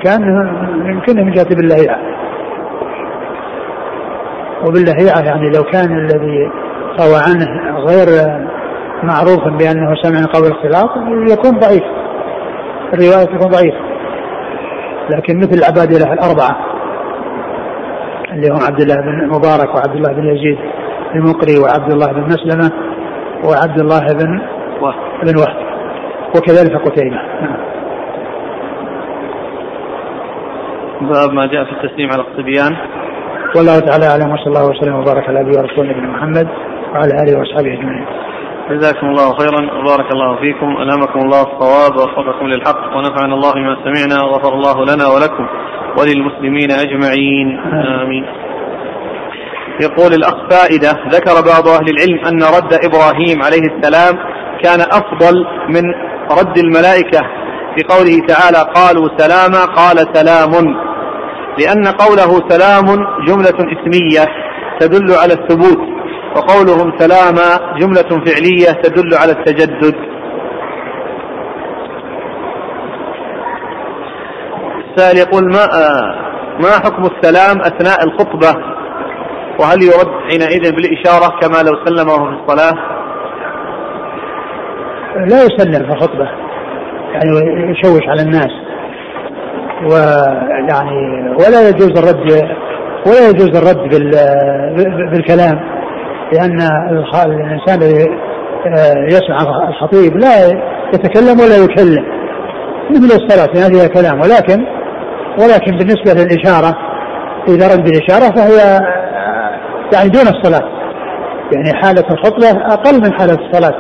[0.05, 0.61] كأنه
[0.91, 2.15] يمكنه من جهة بالله يعني.
[4.67, 6.51] وباللهيعة يعني لو كان الذي
[7.01, 7.47] روى عنه
[7.89, 8.07] غير
[9.03, 10.91] معروف بأنه سمع قول اختلاط
[11.33, 11.85] يكون ضعيف.
[12.95, 13.81] الرواية تكون ضعيفة.
[15.11, 16.57] لكن مثل العبادلة الأربعة
[18.33, 20.59] اللي هم عبد الله بن مبارك وعبد الله بن يزيد
[21.15, 22.71] المقري وعبد الله بن مسلمة
[23.45, 24.41] وعبد الله بن
[25.23, 25.57] بن وهب.
[26.37, 27.17] وكذلك قتيبة.
[27.17, 27.57] نعم.
[31.01, 32.77] باب ما جاء في التسليم على الصبيان
[33.57, 36.49] والله تعالى أعلم وصلى الله وسلم وبارك على ابي ورسوله نبينا محمد.
[36.95, 38.07] وعلى آله وأصحابه أجمعين.
[38.71, 39.61] جزاكم الله خيرا.
[39.79, 40.77] وبارك الله فيكم.
[40.83, 42.97] ألهمكم الله الصواب ووفقكم للحق.
[42.97, 45.47] ونفعنا الله بما سمعنا وغفر الله لنا ولكم
[45.99, 47.59] وللمسلمين أجمعين.
[48.03, 48.25] آمين.
[49.81, 50.91] يقول الأخ فائدة.
[51.09, 54.15] ذكر بعض أهل العلم أن رد إبراهيم عليه السلام
[54.65, 55.83] كان أفضل من
[56.41, 57.21] رد الملائكة.
[57.77, 60.53] في قوله تعالى قالوا سلاما قال سلام.
[61.59, 62.87] لأن قوله سلام
[63.27, 64.25] جملة اسمية
[64.81, 65.94] تدل على الثبوت.
[66.37, 69.95] وقولهم سلاما جملة فعلية تدل على التجدد.
[74.91, 75.67] السائل يقول ما
[76.61, 78.75] ما حكم السلام أثناء الخطبة؟
[79.61, 82.75] وهل يرد حينئذ بالإشارة كما لو سلم وهو في الصلاة؟
[85.17, 86.29] لا يسلم في الخطبة.
[87.13, 87.31] يعني
[87.71, 88.51] يشوش على الناس.
[89.85, 92.49] ويعني ولا يجوز الرد
[93.07, 93.89] ولا يجوز الرد
[95.11, 95.74] بالكلام.
[96.35, 96.61] لأن
[97.27, 98.07] الإنسان الذي
[98.67, 100.47] آه، يسمع الخطيب لا
[100.95, 102.05] يتكلم ولا يكلم.
[102.91, 104.65] مثل الصلاة يعني فيها كلام ولكن
[105.39, 106.77] ولكن بالنسبة للإشارة
[107.49, 109.51] إذا رد بالإشارة فهي آه،
[109.93, 110.69] يعني دون الصلاة.
[111.53, 113.75] يعني حالة الخطبة أقل من حالة الصلاة.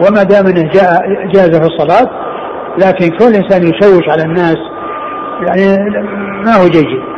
[0.00, 1.02] وما دام إنه جاء
[1.32, 2.10] جاز في الصلاة
[2.78, 4.58] لكن كل إنسان يشوش على الناس
[5.46, 5.94] يعني
[6.44, 7.09] ما هو جيد.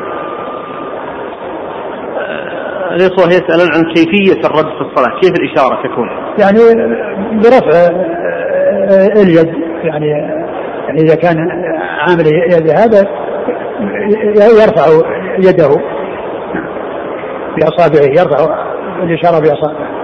[2.97, 6.59] الإخوة يسألون عن كيفية الرد في الصلاة كيف الإشارة تكون؟ يعني
[7.33, 7.79] برفع
[8.91, 10.07] آه، اليد يعني
[10.87, 11.37] يعني إذا كان
[12.01, 13.09] عامل يد هذا
[14.37, 14.87] يرفع
[15.39, 15.77] يده
[17.57, 18.65] بأصابعه يرفع
[19.03, 20.03] الإشارة بأصابعه.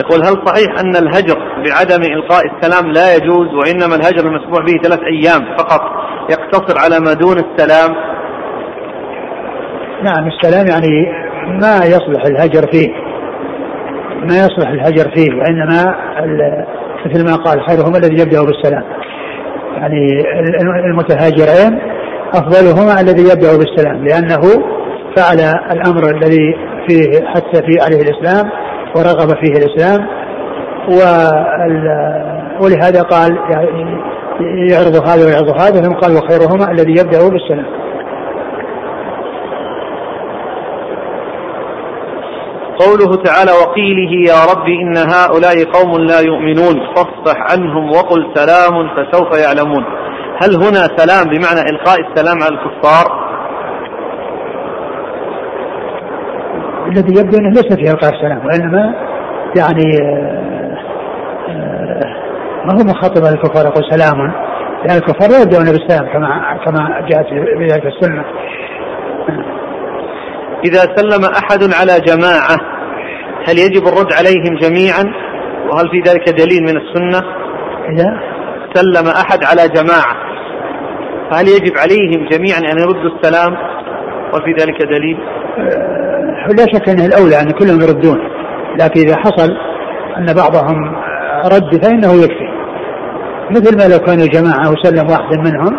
[0.00, 5.00] يقول هل صحيح أن الهجر بعدم إلقاء السلام لا يجوز وإنما الهجر المسموح به ثلاث
[5.00, 5.80] أيام فقط
[6.30, 8.11] يقتصر على ما دون السلام
[10.02, 11.12] نعم السلام يعني
[11.60, 12.88] ما يصلح الهجر فيه.
[14.28, 15.94] ما يصلح الهجر فيه وإنما
[17.06, 18.84] مثل ما قال خيرهما الذي يبدأ بالسلام.
[19.76, 20.24] يعني
[20.90, 21.78] المتهاجرين
[22.34, 24.40] أفضلهما الذي يبدأ بالسلام لأنه
[25.16, 25.40] فعل
[25.72, 26.56] الأمر الذي
[26.88, 28.50] فيه حتى فيه عليه الإسلام
[28.96, 30.06] ورغب فيه الإسلام
[32.60, 33.98] ولهذا قال يعني
[34.70, 37.66] يعرض هذا ويعرض هذا ثم قال وخيرهما الذي يبدأ بالسلام.
[42.82, 49.38] قوله تعالى وقيله يا رب إن هؤلاء قوم لا يؤمنون فاصفح عنهم وقل سلام فسوف
[49.44, 49.84] يعلمون.
[50.42, 53.22] هل هنا سلام بمعنى إلقاء السلام على الكفار؟
[56.86, 58.94] الذي يبدو أنه ليس فيه إلقاء السلام وإنما
[59.56, 60.76] يعني آه،
[61.48, 62.14] آه،
[62.64, 64.32] ما هو مخاطب الكفار؟ يقول سلام.
[64.84, 67.26] لأن الكفار لا يبدأون بالسلام كما كما جاءت
[67.82, 68.24] في السنة.
[70.64, 72.56] إذا سلم أحد على جماعة
[73.48, 75.04] هل يجب الرد عليهم جميعا؟
[75.70, 77.22] وهل في ذلك دليل من السنة؟
[77.88, 78.20] إذا
[78.74, 80.16] سلم أحد على جماعة
[81.30, 83.52] فهل يجب عليهم جميعا أن يردوا السلام؟
[84.34, 85.18] وفي ذلك دليل؟
[85.58, 88.18] أه لا شك أنه الأولى أن كلهم يردون
[88.80, 89.56] لكن إذا حصل
[90.18, 90.94] أن بعضهم
[91.44, 92.52] رد فإنه يكفي.
[93.50, 95.78] مثل ما لو كانوا جماعة وسلم واحد منهم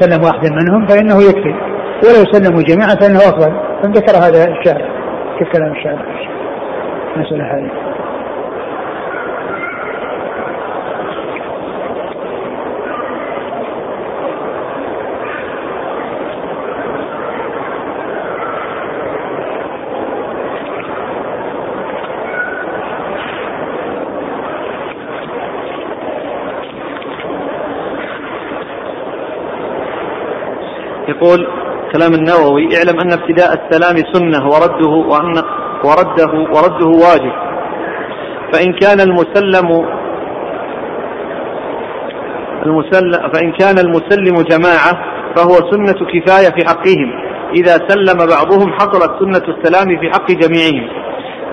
[0.00, 1.73] سلم واحد منهم فإنه يكفي.
[2.04, 3.52] ولو سلموا جميعا فإنه أفضل.
[3.84, 4.90] ذكر هذا الشاعر
[5.38, 6.04] كيف كلام الشاعر
[7.16, 7.70] المسألة هذه
[31.08, 31.53] يقول
[31.94, 35.42] كلام النووي اعلم أن ابتداء السلام سنة ورده وأن
[35.84, 37.32] ورده ورده واجب.
[38.52, 39.86] فإن كان المسلم
[42.66, 44.92] المسلم فإن كان المسلم جماعة
[45.36, 47.10] فهو سنة كفاية في حقهم.
[47.54, 50.88] إذا سلم بعضهم حصلت سنة السلام في حق جميعهم.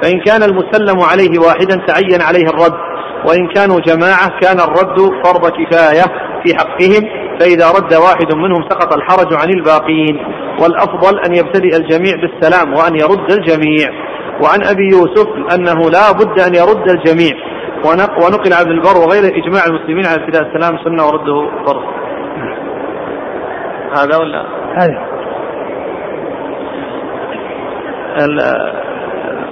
[0.01, 2.77] فإن كان المسلم عليه واحدا تعين عليه الرد.
[3.27, 6.03] وإن كانوا جماعة كان الرد فرض كفاية
[6.43, 7.20] في حقهم.
[7.41, 10.15] فإذا رد واحد منهم سقط الحرج عن الباقين
[10.61, 13.87] والأفضل أن يبتدئ الجميع بالسلام وأن يرد الجميع.
[14.43, 17.35] وعن أبي يوسف أنه لا بد أن يرد الجميع.
[18.25, 21.83] ونقل عبد البر وغيره إجماع المسلمين على ابتداء السلام سنة ورده فرض
[23.97, 25.07] هذا ولا؟ هذا.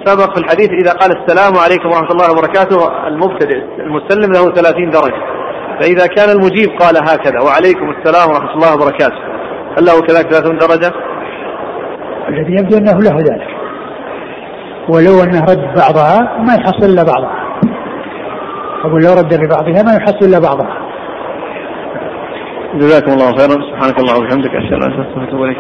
[0.06, 5.39] سبق في الحديث إذا قال السلام عليكم ورحمة الله وبركاته المبتدئ المسلم له ثلاثين درجة.
[5.80, 7.40] فإذا كان المجيب قال هكذا.
[7.42, 9.22] وعليكم السلام ورحمة الله وبركاته.
[9.78, 10.94] هل له كذلك ثلاثون درجة؟
[12.30, 13.48] الذي يبدو أنه له ذلك.
[14.90, 17.36] ولو أنه رد بعضها ما يحصل إلا بعضها.
[18.86, 20.78] أقول لو رد ببعضها ما يحصل إلا بعضها.
[22.76, 23.56] جزاكم الله خيرا.
[23.72, 24.56] سبحانك اللهم وبحمدك.
[24.56, 25.18] أشهد أن لا إله إلا أنت.
[25.18, 25.58] أستغفرك